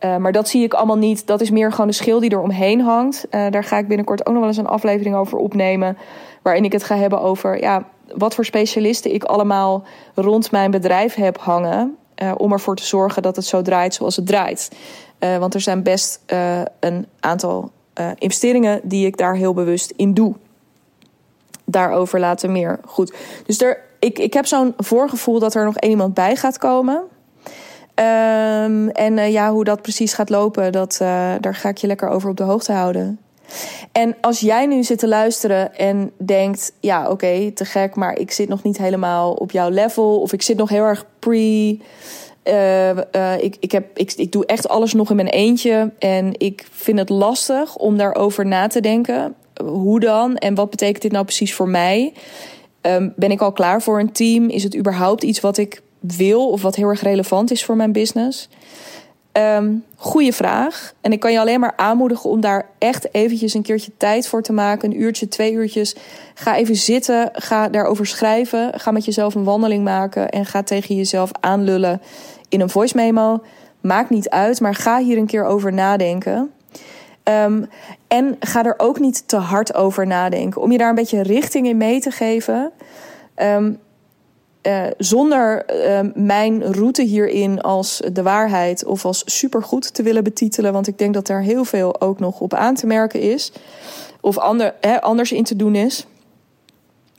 Uh, 0.00 0.16
maar 0.16 0.32
dat 0.32 0.48
zie 0.48 0.62
ik 0.62 0.74
allemaal 0.74 0.98
niet. 0.98 1.26
Dat 1.26 1.40
is 1.40 1.50
meer 1.50 1.70
gewoon 1.70 1.86
de 1.86 1.92
schil 1.92 2.20
die 2.20 2.30
er 2.30 2.40
omheen 2.40 2.80
hangt. 2.80 3.26
Uh, 3.30 3.46
daar 3.50 3.64
ga 3.64 3.78
ik 3.78 3.88
binnenkort 3.88 4.20
ook 4.20 4.32
nog 4.32 4.38
wel 4.38 4.48
eens 4.48 4.56
een 4.56 4.66
aflevering 4.66 5.16
over 5.16 5.38
opnemen. 5.38 5.98
Waarin 6.42 6.64
ik 6.64 6.72
het 6.72 6.84
ga 6.84 6.96
hebben 6.96 7.20
over 7.20 7.60
ja, 7.60 7.84
wat 8.14 8.34
voor 8.34 8.44
specialisten 8.44 9.14
ik 9.14 9.24
allemaal 9.24 9.84
rond 10.14 10.50
mijn 10.50 10.70
bedrijf 10.70 11.14
heb 11.14 11.38
hangen. 11.38 11.96
Uh, 12.22 12.32
om 12.36 12.52
ervoor 12.52 12.76
te 12.76 12.84
zorgen 12.84 13.22
dat 13.22 13.36
het 13.36 13.44
zo 13.44 13.62
draait 13.62 13.94
zoals 13.94 14.16
het 14.16 14.26
draait. 14.26 14.70
Want 15.18 15.54
er 15.54 15.60
zijn 15.60 15.82
best 15.82 16.22
een 16.80 17.06
aantal 17.20 17.70
investeringen 18.18 18.80
die 18.82 19.06
ik 19.06 19.16
daar 19.16 19.34
heel 19.34 19.54
bewust 19.54 19.92
in 19.96 20.14
doe. 20.14 20.34
Daarover 21.64 22.20
later 22.20 22.50
meer. 22.50 22.80
Goed. 22.84 23.14
Dus 23.46 23.60
er, 23.60 23.85
ik, 24.06 24.18
ik 24.18 24.32
heb 24.32 24.46
zo'n 24.46 24.74
voorgevoel 24.76 25.38
dat 25.38 25.54
er 25.54 25.64
nog 25.64 25.76
één 25.76 25.90
iemand 25.90 26.14
bij 26.14 26.36
gaat 26.36 26.58
komen. 26.58 27.02
Um, 27.94 28.88
en 28.88 29.30
ja, 29.30 29.52
hoe 29.52 29.64
dat 29.64 29.82
precies 29.82 30.12
gaat 30.12 30.30
lopen, 30.30 30.72
dat, 30.72 30.96
daar 31.40 31.54
ga 31.54 31.68
ik 31.68 31.78
je 31.78 31.86
lekker 31.86 32.08
over 32.08 32.30
op 32.30 32.36
de 32.36 32.42
hoogte 32.42 32.72
houden. 32.72 33.18
En 33.92 34.16
als 34.20 34.40
jij 34.40 34.66
nu 34.66 34.84
zit 34.84 34.98
te 34.98 35.08
luisteren 35.08 35.76
en 35.76 36.10
denkt: 36.16 36.72
ja, 36.80 37.10
oké, 37.10 37.50
te 37.50 37.64
gek, 37.64 37.94
maar 37.94 38.18
ik 38.18 38.30
zit 38.30 38.48
nog 38.48 38.62
niet 38.62 38.78
helemaal 38.78 39.32
op 39.32 39.50
jouw 39.50 39.68
level, 39.68 40.20
of 40.20 40.32
ik 40.32 40.42
zit 40.42 40.56
nog 40.56 40.68
heel 40.68 40.84
erg 40.84 41.06
pre. 41.18 41.78
Uh, 42.44 42.90
uh, 42.90 42.98
ik, 43.38 43.56
ik, 43.60 43.72
heb, 43.72 43.98
ik, 43.98 44.12
ik 44.12 44.32
doe 44.32 44.46
echt 44.46 44.68
alles 44.68 44.92
nog 44.92 45.10
in 45.10 45.16
mijn 45.16 45.28
eentje. 45.28 45.92
En 45.98 46.32
ik 46.38 46.66
vind 46.70 46.98
het 46.98 47.08
lastig 47.08 47.76
om 47.76 47.96
daarover 47.96 48.46
na 48.46 48.66
te 48.66 48.80
denken. 48.80 49.34
Hoe 49.64 50.00
dan? 50.00 50.36
En 50.36 50.54
wat 50.54 50.70
betekent 50.70 51.02
dit 51.02 51.12
nou 51.12 51.24
precies 51.24 51.54
voor 51.54 51.68
mij? 51.68 52.12
Um, 52.86 53.12
ben 53.16 53.30
ik 53.30 53.40
al 53.40 53.52
klaar 53.52 53.82
voor 53.82 54.00
een 54.00 54.12
team? 54.12 54.48
Is 54.48 54.62
het 54.62 54.76
überhaupt 54.76 55.22
iets 55.22 55.40
wat 55.40 55.56
ik 55.56 55.82
wil 56.00 56.50
of 56.50 56.62
wat 56.62 56.76
heel 56.76 56.88
erg 56.88 57.02
relevant 57.02 57.50
is 57.50 57.64
voor 57.64 57.76
mijn 57.76 57.92
business? 57.92 58.48
Um, 59.32 59.84
goeie 59.96 60.32
vraag. 60.32 60.92
En 61.00 61.12
ik 61.12 61.20
kan 61.20 61.32
je 61.32 61.40
alleen 61.40 61.60
maar 61.60 61.72
aanmoedigen 61.76 62.30
om 62.30 62.40
daar 62.40 62.68
echt 62.78 63.14
eventjes 63.14 63.54
een 63.54 63.62
keertje 63.62 63.92
tijd 63.96 64.28
voor 64.28 64.42
te 64.42 64.52
maken. 64.52 64.90
Een 64.90 65.00
uurtje, 65.00 65.28
twee 65.28 65.52
uurtjes. 65.52 65.96
Ga 66.34 66.56
even 66.56 66.76
zitten. 66.76 67.30
Ga 67.32 67.68
daarover 67.68 68.06
schrijven. 68.06 68.80
Ga 68.80 68.90
met 68.90 69.04
jezelf 69.04 69.34
een 69.34 69.44
wandeling 69.44 69.84
maken. 69.84 70.28
En 70.28 70.46
ga 70.46 70.62
tegen 70.62 70.94
jezelf 70.94 71.30
aanlullen 71.40 72.00
in 72.48 72.60
een 72.60 72.70
voice 72.70 72.96
memo. 72.96 73.42
Maakt 73.80 74.10
niet 74.10 74.28
uit, 74.28 74.60
maar 74.60 74.74
ga 74.74 74.98
hier 74.98 75.16
een 75.18 75.26
keer 75.26 75.44
over 75.44 75.72
nadenken. 75.72 76.50
Um, 77.28 77.68
en 78.08 78.36
ga 78.40 78.64
er 78.64 78.74
ook 78.76 79.00
niet 79.00 79.28
te 79.28 79.36
hard 79.36 79.74
over 79.74 80.06
nadenken. 80.06 80.62
Om 80.62 80.72
je 80.72 80.78
daar 80.78 80.88
een 80.88 80.94
beetje 80.94 81.22
richting 81.22 81.66
in 81.66 81.76
mee 81.76 82.00
te 82.00 82.10
geven. 82.10 82.72
Um, 83.36 83.78
uh, 84.62 84.82
zonder 84.98 85.64
uh, 85.70 86.00
mijn 86.14 86.72
route 86.72 87.02
hierin 87.02 87.60
als 87.60 88.02
de 88.12 88.22
waarheid 88.22 88.84
of 88.84 89.04
als 89.04 89.22
supergoed 89.24 89.94
te 89.94 90.02
willen 90.02 90.24
betitelen. 90.24 90.72
Want 90.72 90.86
ik 90.86 90.98
denk 90.98 91.14
dat 91.14 91.26
daar 91.26 91.42
heel 91.42 91.64
veel 91.64 92.00
ook 92.00 92.20
nog 92.20 92.40
op 92.40 92.54
aan 92.54 92.74
te 92.74 92.86
merken 92.86 93.20
is. 93.20 93.52
Of 94.20 94.38
ander, 94.38 94.74
hè, 94.80 95.02
anders 95.02 95.32
in 95.32 95.44
te 95.44 95.56
doen 95.56 95.74
is. 95.74 96.06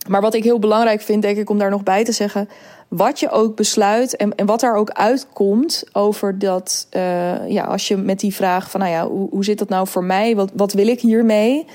Maar 0.07 0.21
wat 0.21 0.33
ik 0.33 0.43
heel 0.43 0.59
belangrijk 0.59 1.01
vind, 1.01 1.21
denk 1.21 1.37
ik, 1.37 1.49
om 1.49 1.57
daar 1.57 1.69
nog 1.69 1.83
bij 1.83 2.03
te 2.03 2.11
zeggen. 2.11 2.49
Wat 2.87 3.19
je 3.19 3.29
ook 3.29 3.55
besluit 3.55 4.15
en, 4.15 4.35
en 4.35 4.45
wat 4.45 4.59
daar 4.59 4.75
ook 4.75 4.89
uitkomt 4.89 5.83
over 5.91 6.39
dat. 6.39 6.87
Uh, 6.91 7.49
ja, 7.49 7.63
als 7.63 7.87
je 7.87 7.97
met 7.97 8.19
die 8.19 8.35
vraag 8.35 8.71
van, 8.71 8.79
nou 8.79 8.91
ja, 8.91 9.07
hoe, 9.07 9.29
hoe 9.29 9.43
zit 9.43 9.59
dat 9.59 9.69
nou 9.69 9.87
voor 9.87 10.03
mij? 10.03 10.35
Wat, 10.35 10.51
wat 10.53 10.73
wil 10.73 10.87
ik 10.87 10.99
hiermee? 10.99 11.65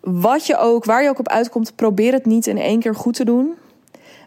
Wat 0.00 0.46
je 0.46 0.56
ook, 0.56 0.84
waar 0.84 1.02
je 1.02 1.08
ook 1.08 1.18
op 1.18 1.28
uitkomt, 1.28 1.76
probeer 1.76 2.12
het 2.12 2.26
niet 2.26 2.46
in 2.46 2.58
één 2.58 2.80
keer 2.80 2.94
goed 2.94 3.14
te 3.14 3.24
doen 3.24 3.54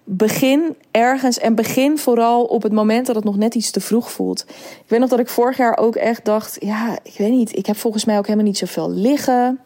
begin 0.08 0.75
ergens 0.91 1.39
en 1.39 1.56
begin 1.56 1.97
vooral 1.97 2.43
op 2.43 2.63
het 2.63 2.71
moment 2.71 3.06
dat 3.06 3.15
het 3.15 3.25
nog 3.25 3.38
net 3.38 3.56
iets 3.56 3.71
te 3.71 3.80
vroeg 3.80 4.12
voelt. 4.12 4.45
Ik 4.49 4.86
weet 4.88 4.99
nog 4.99 5.10
dat 5.10 5.19
ik 5.19 5.30
vorig 5.30 5.58
jaar 5.58 5.78
ook 5.78 5.95
echt 5.95 6.25
dacht: 6.25 6.58
ja, 6.60 6.97
ik 7.04 7.13
weet 7.17 7.32
niet, 7.32 7.58
ik 7.58 7.65
heb 7.65 7.78
volgens 7.78 8.06
mij 8.06 8.17
ook 8.17 8.25
helemaal 8.25 8.45
niet 8.45 8.58
zoveel 8.58 8.91
liggen. 8.91 9.60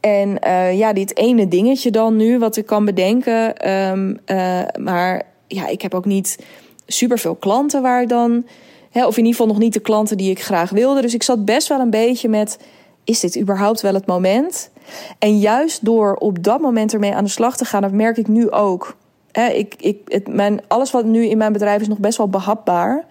En 0.00 0.38
uh, 0.46 0.78
ja, 0.78 0.92
dit 0.92 1.16
ene 1.16 1.48
dingetje 1.48 1.90
dan 1.90 2.16
nu, 2.16 2.38
wat 2.38 2.56
ik 2.56 2.66
kan 2.66 2.84
bedenken. 2.84 3.70
Um, 3.70 4.18
uh, 4.26 4.60
maar 4.78 5.22
ja, 5.46 5.66
ik 5.66 5.82
heb 5.82 5.94
ook 5.94 6.04
niet 6.04 6.38
superveel 6.86 7.34
klanten 7.34 7.82
waar 7.82 8.06
dan. 8.06 8.46
Hè, 8.90 9.06
of 9.06 9.16
in 9.16 9.24
ieder 9.24 9.30
geval 9.30 9.46
nog 9.46 9.58
niet 9.58 9.72
de 9.72 9.80
klanten 9.80 10.16
die 10.16 10.30
ik 10.30 10.42
graag 10.42 10.70
wilde. 10.70 11.00
Dus 11.00 11.14
ik 11.14 11.22
zat 11.22 11.44
best 11.44 11.68
wel 11.68 11.80
een 11.80 11.90
beetje 11.90 12.28
met: 12.28 12.58
is 13.04 13.20
dit 13.20 13.38
überhaupt 13.38 13.80
wel 13.80 13.94
het 13.94 14.06
moment? 14.06 14.70
En 15.18 15.38
juist 15.38 15.84
door 15.84 16.14
op 16.14 16.42
dat 16.42 16.60
moment 16.60 16.92
ermee 16.92 17.14
aan 17.14 17.24
de 17.24 17.30
slag 17.30 17.56
te 17.56 17.64
gaan, 17.64 17.82
dat 17.82 17.92
merk 17.92 18.16
ik 18.16 18.28
nu 18.28 18.50
ook 18.50 18.96
ik, 19.32 19.74
ik, 19.78 19.98
het, 20.04 20.28
mijn, 20.28 20.60
alles 20.68 20.90
wat 20.90 21.04
nu 21.04 21.26
in 21.26 21.38
mijn 21.38 21.52
bedrijf 21.52 21.80
is 21.80 21.88
nog 21.88 21.98
best 21.98 22.18
wel 22.18 22.28
behapbaar. 22.28 23.04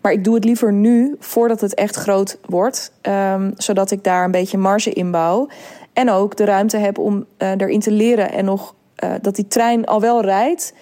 Maar 0.00 0.12
ik 0.12 0.24
doe 0.24 0.34
het 0.34 0.44
liever 0.44 0.72
nu 0.72 1.16
voordat 1.18 1.60
het 1.60 1.74
echt 1.74 1.96
groot 1.96 2.38
wordt. 2.46 2.92
Um, 3.02 3.52
zodat 3.56 3.90
ik 3.90 4.04
daar 4.04 4.24
een 4.24 4.30
beetje 4.30 4.58
marge 4.58 4.90
in 4.92 5.10
bouw. 5.10 5.48
En 5.96 6.10
ook 6.10 6.36
de 6.36 6.44
ruimte 6.44 6.76
heb 6.76 6.98
om 6.98 7.26
uh, 7.38 7.50
erin 7.50 7.80
te 7.80 7.90
leren. 7.90 8.32
En 8.32 8.44
nog 8.44 8.74
uh, 9.04 9.10
dat 9.20 9.36
die 9.36 9.48
trein 9.48 9.86
al 9.86 10.00
wel 10.00 10.20
rijdt, 10.20 10.74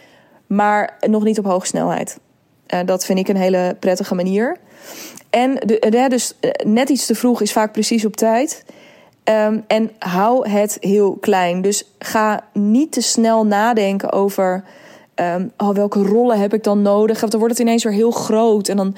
maar 0.47 0.97
nog 1.07 1.25
niet 1.25 1.39
op 1.39 1.45
hoge 1.45 1.67
snelheid. 1.67 2.19
Uh, 2.75 2.81
dat 2.85 3.05
vind 3.05 3.19
ik 3.19 3.29
een 3.29 3.37
hele 3.37 3.77
prettige 3.81 4.15
manier. 4.15 4.57
En 5.31 5.55
de, 5.55 6.07
dus 6.09 6.35
net 6.65 6.89
iets 6.89 7.07
te 7.07 7.15
vroeg 7.15 7.41
is 7.41 7.53
vaak 7.53 7.73
precies 7.73 8.05
op 8.05 8.17
tijd. 8.17 8.65
Um, 9.25 9.65
en 9.67 9.91
hou 9.99 10.49
het 10.49 10.77
heel 10.81 11.17
klein. 11.21 11.63
Dus 11.63 11.91
ga 11.99 12.45
niet 12.53 12.93
te 12.93 13.01
snel 13.01 13.47
nadenken 13.47 14.13
over 14.13 14.65
um, 15.15 15.53
oh, 15.57 15.75
welke 15.75 16.03
rollen 16.03 16.41
heb 16.41 16.55
ik 16.55 16.65
dan 16.65 16.83
nodig? 16.83 17.21
Dan 17.21 17.41
wordt 17.41 17.59
het 17.59 17.67
ineens 17.67 17.85
weer 17.85 17.93
heel 17.93 18.11
groot. 18.11 18.69
En 18.69 18.77
dan 18.77 18.97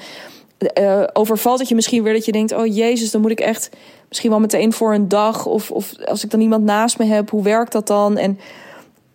uh, 0.79 1.03
overvalt 1.13 1.59
het 1.59 1.69
je 1.69 1.75
misschien 1.75 2.03
weer 2.03 2.13
dat 2.13 2.25
je 2.25 2.31
denkt: 2.31 2.51
oh 2.51 2.75
jezus, 2.75 3.11
dan 3.11 3.21
moet 3.21 3.31
ik 3.31 3.39
echt 3.39 3.69
misschien 4.07 4.29
wel 4.29 4.39
meteen 4.39 4.73
voor 4.73 4.93
een 4.93 5.07
dag. 5.07 5.45
Of, 5.45 5.71
of 5.71 5.93
als 6.05 6.23
ik 6.23 6.31
dan 6.31 6.41
iemand 6.41 6.63
naast 6.63 6.97
me 6.97 7.05
heb, 7.05 7.29
hoe 7.29 7.43
werkt 7.43 7.71
dat 7.71 7.87
dan? 7.87 8.17
En 8.17 8.39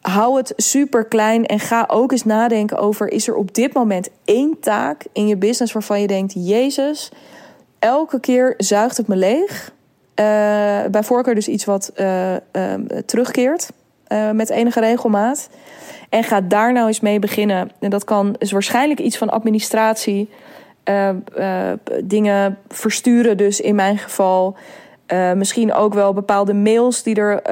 hou 0.00 0.36
het 0.36 0.52
super 0.56 1.04
klein 1.04 1.46
en 1.46 1.58
ga 1.58 1.84
ook 1.88 2.12
eens 2.12 2.24
nadenken 2.24 2.78
over: 2.78 3.12
is 3.12 3.28
er 3.28 3.34
op 3.34 3.54
dit 3.54 3.72
moment 3.72 4.08
één 4.24 4.56
taak 4.60 5.04
in 5.12 5.26
je 5.26 5.36
business 5.36 5.72
waarvan 5.72 6.00
je 6.00 6.06
denkt: 6.06 6.32
Jezus, 6.36 7.10
elke 7.78 8.20
keer 8.20 8.54
zuigt 8.56 8.96
het 8.96 9.08
me 9.08 9.16
leeg? 9.16 9.72
Uh, 10.20 10.26
bij 10.90 11.02
voorkeur 11.02 11.34
dus 11.34 11.48
iets 11.48 11.64
wat 11.64 11.92
uh, 11.96 12.34
terugkeert 13.06 13.70
met 14.32 14.50
enige 14.50 14.80
regelmaat. 14.80 15.48
En 16.08 16.24
ga 16.24 16.40
daar 16.40 16.72
nou 16.72 16.86
eens 16.86 17.00
mee 17.00 17.18
beginnen. 17.18 17.70
En 17.78 17.90
dat 17.90 18.04
kan 18.04 18.34
is 18.38 18.52
waarschijnlijk 18.52 19.00
iets 19.00 19.16
van 19.16 19.30
administratie. 19.30 20.30
Uh, 20.84 21.08
uh, 21.38 21.72
dingen 22.04 22.58
versturen, 22.68 23.36
dus 23.36 23.60
in 23.60 23.74
mijn 23.74 23.98
geval. 23.98 24.56
Uh, 25.06 25.32
misschien 25.32 25.72
ook 25.72 25.94
wel 25.94 26.12
bepaalde 26.12 26.54
mails 26.54 27.02
die 27.02 27.14
er 27.14 27.42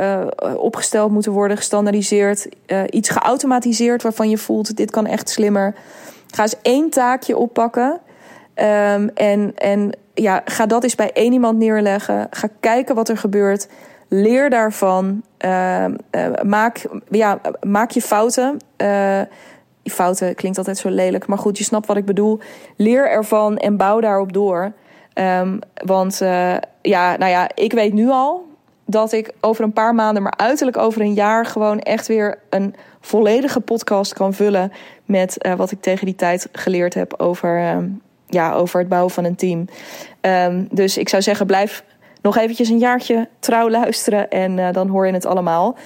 opgesteld 0.57 1.11
moeten 1.11 1.33
worden, 1.33 1.57
gestandardiseerd. 1.57 2.49
iets 2.91 3.09
geautomatiseerd 3.09 4.03
waarvan 4.03 4.31
je 4.31 4.39
voelt: 4.39 4.77
dit 4.77 4.91
kan 4.91 5.07
echt 5.07 5.29
slimmer. 5.29 5.75
Ga 6.35 6.43
eens 6.43 6.57
één 6.63 6.91
taakje 6.91 7.37
oppakken. 7.37 8.01
Um, 8.55 9.11
en, 9.15 9.53
en 9.55 9.93
ja, 10.15 10.43
ga 10.45 10.67
dat 10.67 10.83
eens 10.83 10.95
bij 10.95 11.13
één 11.13 11.33
iemand 11.33 11.59
neerleggen. 11.59 12.27
Ga 12.31 12.49
kijken 12.61 12.95
wat 12.95 13.09
er 13.09 13.17
gebeurt. 13.17 13.69
Leer 14.09 14.51
daarvan. 14.51 15.23
Uh, 15.45 15.85
maak, 16.43 16.87
ja, 17.09 17.41
maak 17.67 17.91
je 17.91 18.03
fouten. 18.03 18.57
Fouten 19.91 20.35
klinkt 20.35 20.59
altijd 20.59 20.79
zo 20.79 20.89
lelijk, 20.89 21.27
maar 21.27 21.39
goed, 21.39 21.59
je 21.59 21.65
snapt 21.65 21.87
wat 21.87 21.97
ik 21.97 22.05
bedoel. 22.05 22.39
Leer 22.77 23.11
ervan 23.11 23.57
en 23.57 23.77
bouw 23.77 24.01
daarop 24.01 24.33
door. 24.33 24.73
Um, 25.15 25.59
want 25.85 26.19
ja, 26.83 27.17
nou 27.17 27.31
ja, 27.31 27.51
ik 27.55 27.73
weet 27.73 27.93
nu 27.93 28.09
al 28.09 28.47
dat 28.87 29.13
ik 29.13 29.33
over 29.41 29.65
een 29.65 29.73
paar 29.73 29.95
maanden, 29.95 30.23
maar 30.23 30.37
uiterlijk 30.37 30.77
over 30.77 31.01
een 31.01 31.15
jaar, 31.15 31.47
gewoon 31.47 31.79
echt 31.79 32.07
weer 32.07 32.39
een 32.51 32.75
volledige 33.01 33.61
podcast 33.61 34.13
kan 34.13 34.35
vullen 34.35 34.73
met 35.05 35.49
wat 35.57 35.71
ik 35.71 35.81
tegen 35.81 36.07
die 36.07 36.15
tijd 36.15 36.49
geleerd 36.53 36.95
heb 36.95 37.15
over, 37.17 37.59
ehm, 37.59 37.89
ja, 38.27 38.53
over 38.53 38.81
het 38.81 38.89
bouwen 38.89 39.13
van 39.13 39.25
een 39.25 39.37
team. 39.37 39.69
Um, 40.21 40.69
dus 40.71 40.99
ik 40.99 41.09
zou 41.09 41.23
zeggen, 41.23 41.47
blijf 41.47 41.85
nog 42.23 42.37
eventjes 42.37 42.69
een 42.69 42.79
jaartje 42.79 43.29
trouw 43.39 43.71
luisteren 43.71 44.31
en 44.31 44.59
uh, 44.59 44.73
dan 44.73 44.89
hoor 44.89 45.07
je 45.07 45.13
het 45.13 45.27
allemaal. 45.27 45.77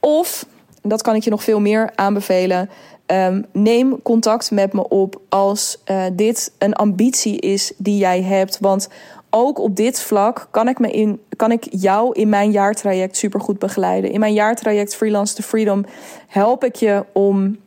Of, 0.00 0.46
dat 0.82 1.02
kan 1.02 1.14
ik 1.14 1.22
je 1.22 1.30
nog 1.30 1.42
veel 1.42 1.60
meer 1.60 1.90
aanbevelen. 1.94 2.70
Um, 3.06 3.44
neem 3.52 4.02
contact 4.02 4.50
met 4.50 4.72
me 4.72 4.88
op 4.88 5.20
als 5.28 5.82
uh, 5.90 6.04
dit 6.12 6.52
een 6.58 6.74
ambitie 6.74 7.40
is 7.40 7.72
die 7.76 7.98
jij 7.98 8.22
hebt. 8.22 8.58
Want 8.60 8.88
ook 9.30 9.58
op 9.58 9.76
dit 9.76 10.00
vlak 10.00 10.48
kan 10.50 10.68
ik, 10.68 10.78
me 10.78 10.90
in, 10.90 11.20
kan 11.36 11.52
ik 11.52 11.66
jou 11.70 12.12
in 12.12 12.28
mijn 12.28 12.50
jaartraject 12.50 13.16
supergoed 13.16 13.58
begeleiden. 13.58 14.10
In 14.10 14.20
mijn 14.20 14.32
jaartraject 14.32 14.94
Freelance 14.94 15.34
to 15.34 15.42
Freedom 15.42 15.84
help 16.26 16.64
ik 16.64 16.74
je 16.74 17.04
om 17.12 17.58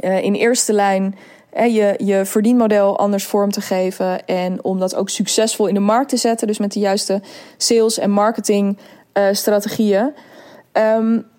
uh, 0.00 0.22
in 0.22 0.34
eerste 0.34 0.72
lijn 0.72 1.14
je, 1.52 1.94
je 2.04 2.24
verdienmodel 2.24 2.98
anders 2.98 3.24
vorm 3.24 3.50
te 3.50 3.60
geven. 3.60 4.26
En 4.26 4.64
om 4.64 4.78
dat 4.78 4.94
ook 4.94 5.08
succesvol 5.08 5.66
in 5.66 5.74
de 5.74 5.80
markt 5.80 6.08
te 6.08 6.16
zetten. 6.16 6.46
Dus 6.46 6.58
met 6.58 6.72
de 6.72 6.80
juiste 6.80 7.22
sales- 7.56 7.98
en 7.98 8.10
marketingstrategieën. 8.10 10.12
Um, 10.72 11.32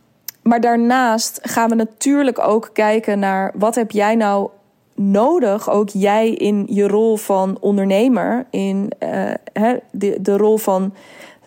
maar 0.47 0.61
daarnaast 0.61 1.39
gaan 1.41 1.69
we 1.69 1.75
natuurlijk 1.75 2.39
ook 2.39 2.69
kijken 2.73 3.19
naar 3.19 3.51
wat 3.55 3.75
heb 3.75 3.91
jij 3.91 4.15
nou 4.15 4.49
nodig, 4.95 5.69
ook 5.69 5.89
jij 5.89 6.29
in 6.29 6.67
je 6.69 6.87
rol 6.87 7.17
van 7.17 7.57
ondernemer, 7.59 8.45
in 8.49 8.91
uh, 8.99 9.71
de, 9.91 10.17
de 10.21 10.37
rol 10.37 10.57
van 10.57 10.93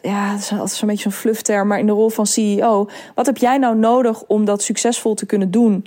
ja, 0.02 0.32
het 0.32 0.52
is 0.64 0.78
zo'n 0.78 0.88
beetje 0.88 1.02
zo'n 1.02 1.20
fluffterm, 1.20 1.68
maar 1.68 1.78
in 1.78 1.86
de 1.86 1.92
rol 1.92 2.08
van 2.08 2.26
CEO. 2.26 2.88
Wat 3.14 3.26
heb 3.26 3.36
jij 3.36 3.58
nou 3.58 3.76
nodig 3.76 4.22
om 4.26 4.44
dat 4.44 4.62
succesvol 4.62 5.14
te 5.14 5.26
kunnen 5.26 5.50
doen? 5.50 5.84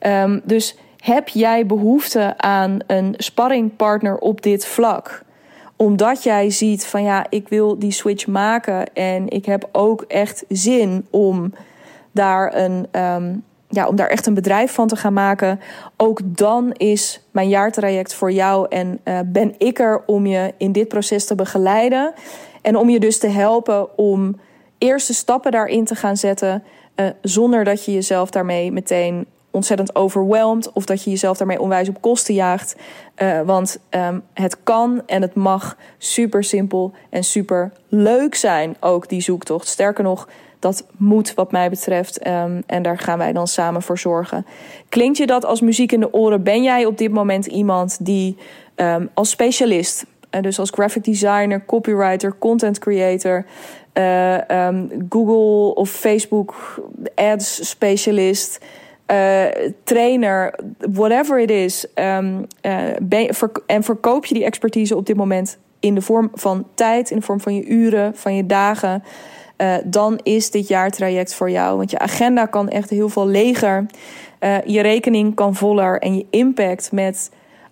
Um, 0.00 0.40
dus 0.44 0.76
heb 0.96 1.28
jij 1.28 1.66
behoefte 1.66 2.34
aan 2.38 2.78
een 2.86 3.14
sparringpartner 3.16 4.16
op 4.16 4.42
dit 4.42 4.66
vlak? 4.66 5.22
Omdat 5.76 6.22
jij 6.22 6.50
ziet 6.50 6.86
van 6.86 7.02
ja, 7.02 7.26
ik 7.28 7.48
wil 7.48 7.78
die 7.78 7.92
switch 7.92 8.26
maken 8.26 8.92
en 8.92 9.28
ik 9.28 9.44
heb 9.44 9.68
ook 9.72 10.02
echt 10.02 10.44
zin 10.48 11.06
om 11.10 11.52
daar 12.12 12.56
een. 12.56 12.86
Um, 13.00 13.44
ja, 13.68 13.86
om 13.86 13.96
daar 13.96 14.08
echt 14.08 14.26
een 14.26 14.34
bedrijf 14.34 14.72
van 14.72 14.88
te 14.88 14.96
gaan 14.96 15.12
maken. 15.12 15.60
Ook 15.96 16.20
dan 16.24 16.72
is 16.72 17.22
mijn 17.30 17.48
jaartraject 17.48 18.14
voor 18.14 18.32
jou 18.32 18.66
en 18.68 19.00
uh, 19.04 19.18
ben 19.26 19.54
ik 19.58 19.78
er 19.78 20.02
om 20.06 20.26
je 20.26 20.54
in 20.56 20.72
dit 20.72 20.88
proces 20.88 21.26
te 21.26 21.34
begeleiden. 21.34 22.12
En 22.62 22.76
om 22.76 22.90
je 22.90 23.00
dus 23.00 23.18
te 23.18 23.28
helpen 23.28 23.98
om 23.98 24.40
eerste 24.78 25.14
stappen 25.14 25.52
daarin 25.52 25.84
te 25.84 25.94
gaan 25.94 26.16
zetten. 26.16 26.62
Uh, 26.96 27.06
zonder 27.22 27.64
dat 27.64 27.84
je 27.84 27.92
jezelf 27.92 28.30
daarmee 28.30 28.72
meteen 28.72 29.26
ontzettend 29.50 29.94
overweldigd 29.94 30.72
of 30.72 30.84
dat 30.84 31.04
je 31.04 31.10
jezelf 31.10 31.36
daarmee 31.36 31.60
onwijs 31.60 31.88
op 31.88 32.00
kosten 32.00 32.34
jaagt. 32.34 32.76
Uh, 33.16 33.40
want 33.40 33.78
um, 33.90 34.22
het 34.34 34.62
kan 34.62 35.02
en 35.06 35.22
het 35.22 35.34
mag 35.34 35.76
super 35.98 36.44
simpel 36.44 36.92
en 37.10 37.24
super 37.24 37.72
leuk 37.88 38.34
zijn, 38.34 38.76
ook 38.80 39.08
die 39.08 39.20
zoektocht. 39.20 39.66
Sterker 39.66 40.04
nog, 40.04 40.28
dat 40.62 40.86
moet 40.96 41.34
wat 41.34 41.52
mij 41.52 41.70
betreft. 41.70 42.26
Um, 42.26 42.62
en 42.66 42.82
daar 42.82 42.98
gaan 42.98 43.18
wij 43.18 43.32
dan 43.32 43.46
samen 43.46 43.82
voor 43.82 43.98
zorgen. 43.98 44.46
Klinkt 44.88 45.18
je 45.18 45.26
dat 45.26 45.44
als 45.44 45.60
muziek 45.60 45.92
in 45.92 46.00
de 46.00 46.12
oren? 46.12 46.42
Ben 46.42 46.62
jij 46.62 46.84
op 46.84 46.98
dit 46.98 47.12
moment 47.12 47.46
iemand 47.46 48.04
die 48.04 48.36
um, 48.76 49.08
als 49.14 49.30
specialist, 49.30 50.04
en 50.30 50.42
dus 50.42 50.58
als 50.58 50.70
graphic 50.70 51.04
designer, 51.04 51.64
copywriter, 51.64 52.38
content 52.38 52.78
creator, 52.78 53.44
uh, 53.94 54.66
um, 54.66 55.06
Google 55.08 55.74
of 55.74 55.90
Facebook 55.90 56.54
ads 57.14 57.68
specialist, 57.68 58.64
uh, 59.06 59.44
trainer, 59.84 60.54
whatever 60.78 61.40
it 61.40 61.50
is, 61.50 61.86
en 61.94 63.82
verkoop 63.82 64.24
je 64.24 64.34
die 64.34 64.44
expertise 64.44 64.96
op 64.96 65.06
dit 65.06 65.16
moment 65.16 65.58
in 65.80 65.94
de 65.94 66.02
vorm 66.02 66.30
van 66.34 66.66
tijd, 66.74 67.10
in 67.10 67.16
de 67.16 67.24
vorm 67.24 67.40
van 67.40 67.54
je 67.54 67.64
uren, 67.64 68.16
van 68.16 68.34
je 68.34 68.46
dagen. 68.46 69.02
Uh, 69.62 69.74
dan 69.84 70.20
is 70.22 70.50
dit 70.50 70.68
jaartraject 70.68 71.34
voor 71.34 71.50
jou. 71.50 71.76
Want 71.76 71.90
je 71.90 71.98
agenda 71.98 72.46
kan 72.46 72.68
echt 72.68 72.90
heel 72.90 73.08
veel 73.08 73.26
leger. 73.26 73.86
Uh, 74.40 74.56
je 74.64 74.80
rekening 74.80 75.34
kan 75.34 75.54
voller. 75.54 75.98
En 76.00 76.16
je 76.16 76.26
impact 76.30 76.92
met 76.92 77.30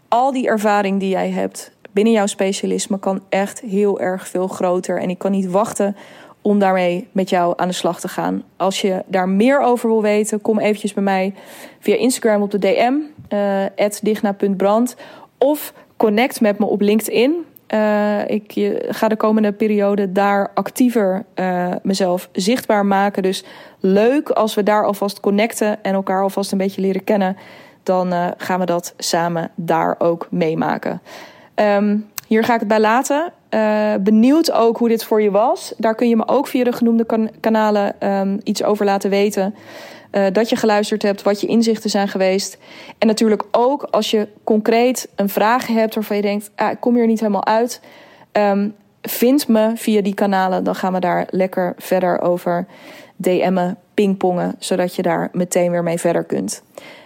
al 0.09 0.33
die 0.33 0.48
ervaring 0.48 1.00
die 1.00 1.09
jij 1.09 1.31
hebt 1.31 1.72
binnen 1.92 2.12
jouw 2.12 2.26
specialisme 2.26 2.98
kan 2.98 3.22
echt 3.29 3.61
heel 3.61 4.00
erg 4.00 4.29
veel 4.29 4.46
groter. 4.46 5.00
En 5.00 5.11
ik 5.11 5.18
kan 5.18 5.31
niet 5.31 5.50
wachten 5.50 5.96
om 6.42 6.59
daarmee 6.59 7.09
met 7.12 7.31
jou 7.31 7.53
aan 7.57 7.68
de 7.68 7.74
slag 7.74 8.00
te 8.00 8.09
gaan. 8.09 8.42
Als 8.57 8.81
je 8.81 9.03
daar 9.07 9.29
meer 9.29 9.61
over 9.61 9.88
wil 9.88 10.03
weten, 10.03 10.40
kom 10.40 10.59
eventjes 10.59 10.94
bij 10.94 11.03
mij 11.03 11.35
via 11.79 11.96
Instagram 11.96 12.42
op 12.42 12.50
de 12.50 12.59
DM, 12.59 12.94
uh, 13.35 13.88
digna.brand. 14.03 14.96
Of 15.38 15.72
connect 15.96 16.40
met 16.40 16.59
me 16.59 16.66
op 16.66 16.81
LinkedIn. 16.81 17.44
Uh, 17.74 18.28
ik 18.28 18.52
ga 18.88 19.09
de 19.09 19.16
komende 19.16 19.52
periode 19.52 20.12
daar 20.12 20.50
actiever 20.54 21.24
uh, 21.35 21.68
mezelf 21.83 22.28
zichtbaar 22.33 22.87
maken. 22.87 23.22
Dus 23.22 23.44
leuk 23.80 24.30
als 24.30 24.54
we 24.54 24.62
daar 24.62 24.85
alvast 24.85 25.20
connecten 25.20 25.83
en 25.83 25.94
elkaar 25.94 26.22
alvast 26.22 26.52
een 26.52 26.59
beetje 26.59 26.80
leren 26.80 27.04
kennen. 27.04 27.37
Dan 27.83 28.12
uh, 28.12 28.26
gaan 28.37 28.61
we 28.61 28.66
dat 28.66 28.94
samen 28.96 29.50
daar 29.54 29.94
ook 29.98 30.26
meemaken. 30.30 31.00
Um, 31.54 32.09
hier 32.26 32.44
ga 32.44 32.54
ik 32.54 32.61
het 32.61 32.68
bij 32.68 32.80
laten. 32.80 33.33
benieuwd 34.02 34.52
ook 34.52 34.78
hoe 34.78 34.88
dit 34.88 35.04
voor 35.04 35.22
je 35.22 35.30
was. 35.30 35.74
Daar 35.76 35.94
kun 35.94 36.09
je 36.09 36.16
me 36.16 36.28
ook 36.28 36.46
via 36.46 36.64
de 36.64 36.72
genoemde 36.72 37.04
kan 37.04 37.30
kanalen 37.40 38.09
um, 38.09 38.40
iets 38.42 38.62
over 38.62 38.85
laten 38.85 39.11
weten. 39.11 39.54
Uh, 40.12 40.27
dat 40.33 40.49
je 40.49 40.57
geluisterd 40.57 41.03
hebt, 41.03 41.23
wat 41.23 41.40
je 41.40 41.46
inzichten 41.46 41.90
zijn 41.90 42.09
geweest. 42.09 42.59
En 42.99 43.07
natuurlijk 43.07 43.44
ook 43.51 43.83
als 43.83 44.11
je 44.11 44.29
concreet 44.44 45.09
een 45.16 45.29
vraag 45.29 45.66
hebt 45.66 45.94
waarvan 45.94 46.16
je 46.16 46.23
denkt: 46.23 46.51
ah, 46.55 46.70
ik 46.70 46.81
kom 46.81 46.94
hier 46.94 47.07
niet 47.07 47.20
helemaal 47.20 47.46
uit. 47.46 47.81
Um, 48.33 48.75
vind 49.03 49.49
me 49.49 49.73
via 49.75 50.03
die 50.03 50.14
kanalen, 50.14 50.64
dan 50.64 50.75
gaan 50.75 50.92
we 50.92 51.01
daar 51.01 51.27
lekker 51.31 51.75
verder 51.77 52.20
over 52.20 52.66
DM'en, 53.16 53.77
pingpongen, 53.94 54.55
zodat 54.59 54.94
je 54.94 55.03
daar 55.03 55.29
meteen 55.33 55.70
weer 55.70 55.83
mee 55.83 55.99
verder 55.99 56.25
kunt. 56.25 56.62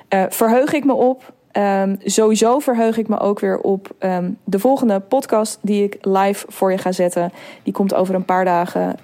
Uh, 0.09 0.25
verheug 0.29 0.73
ik 0.73 0.85
me 0.85 0.95
op. 0.95 1.33
Um, 1.53 1.99
sowieso 2.05 2.59
verheug 2.59 2.99
ik 2.99 3.09
me 3.09 3.19
ook 3.19 3.40
weer 3.40 3.59
op 3.59 3.90
um, 4.01 4.38
de 4.45 4.59
volgende 4.59 5.01
podcast 5.01 5.59
die 5.62 5.85
ik 5.85 5.97
live 6.01 6.47
voor 6.49 6.71
je 6.71 6.79
ga 6.79 6.93
zetten. 6.93 7.33
Die 7.62 7.73
komt 7.73 7.95
over 7.95 8.14
een 8.14 8.25
paar 8.25 8.45
dagen 8.45 8.97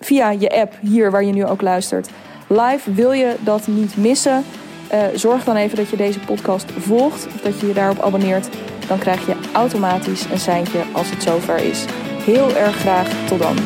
via 0.00 0.30
je 0.30 0.60
app 0.60 0.74
hier 0.80 1.10
waar 1.10 1.24
je 1.24 1.32
nu 1.32 1.46
ook 1.46 1.60
luistert 1.60 2.10
live. 2.50 2.92
Wil 2.92 3.12
je 3.12 3.36
dat 3.40 3.66
niet 3.66 3.96
missen? 3.96 4.44
Uh, 4.92 5.04
zorg 5.14 5.44
dan 5.44 5.56
even 5.56 5.76
dat 5.76 5.88
je 5.88 5.96
deze 5.96 6.18
podcast 6.18 6.72
volgt 6.78 7.26
of 7.26 7.40
dat 7.40 7.60
je 7.60 7.66
je 7.66 7.72
daarop 7.72 7.98
abonneert. 7.98 8.48
Dan 8.88 8.98
krijg 8.98 9.26
je 9.26 9.34
automatisch 9.52 10.24
een 10.24 10.38
seintje 10.38 10.82
als 10.92 11.10
het 11.10 11.22
zover 11.22 11.56
is. 11.56 11.84
Heel 12.24 12.56
erg 12.56 12.76
graag 12.76 13.08
tot 13.26 13.38
dan. 13.38 13.56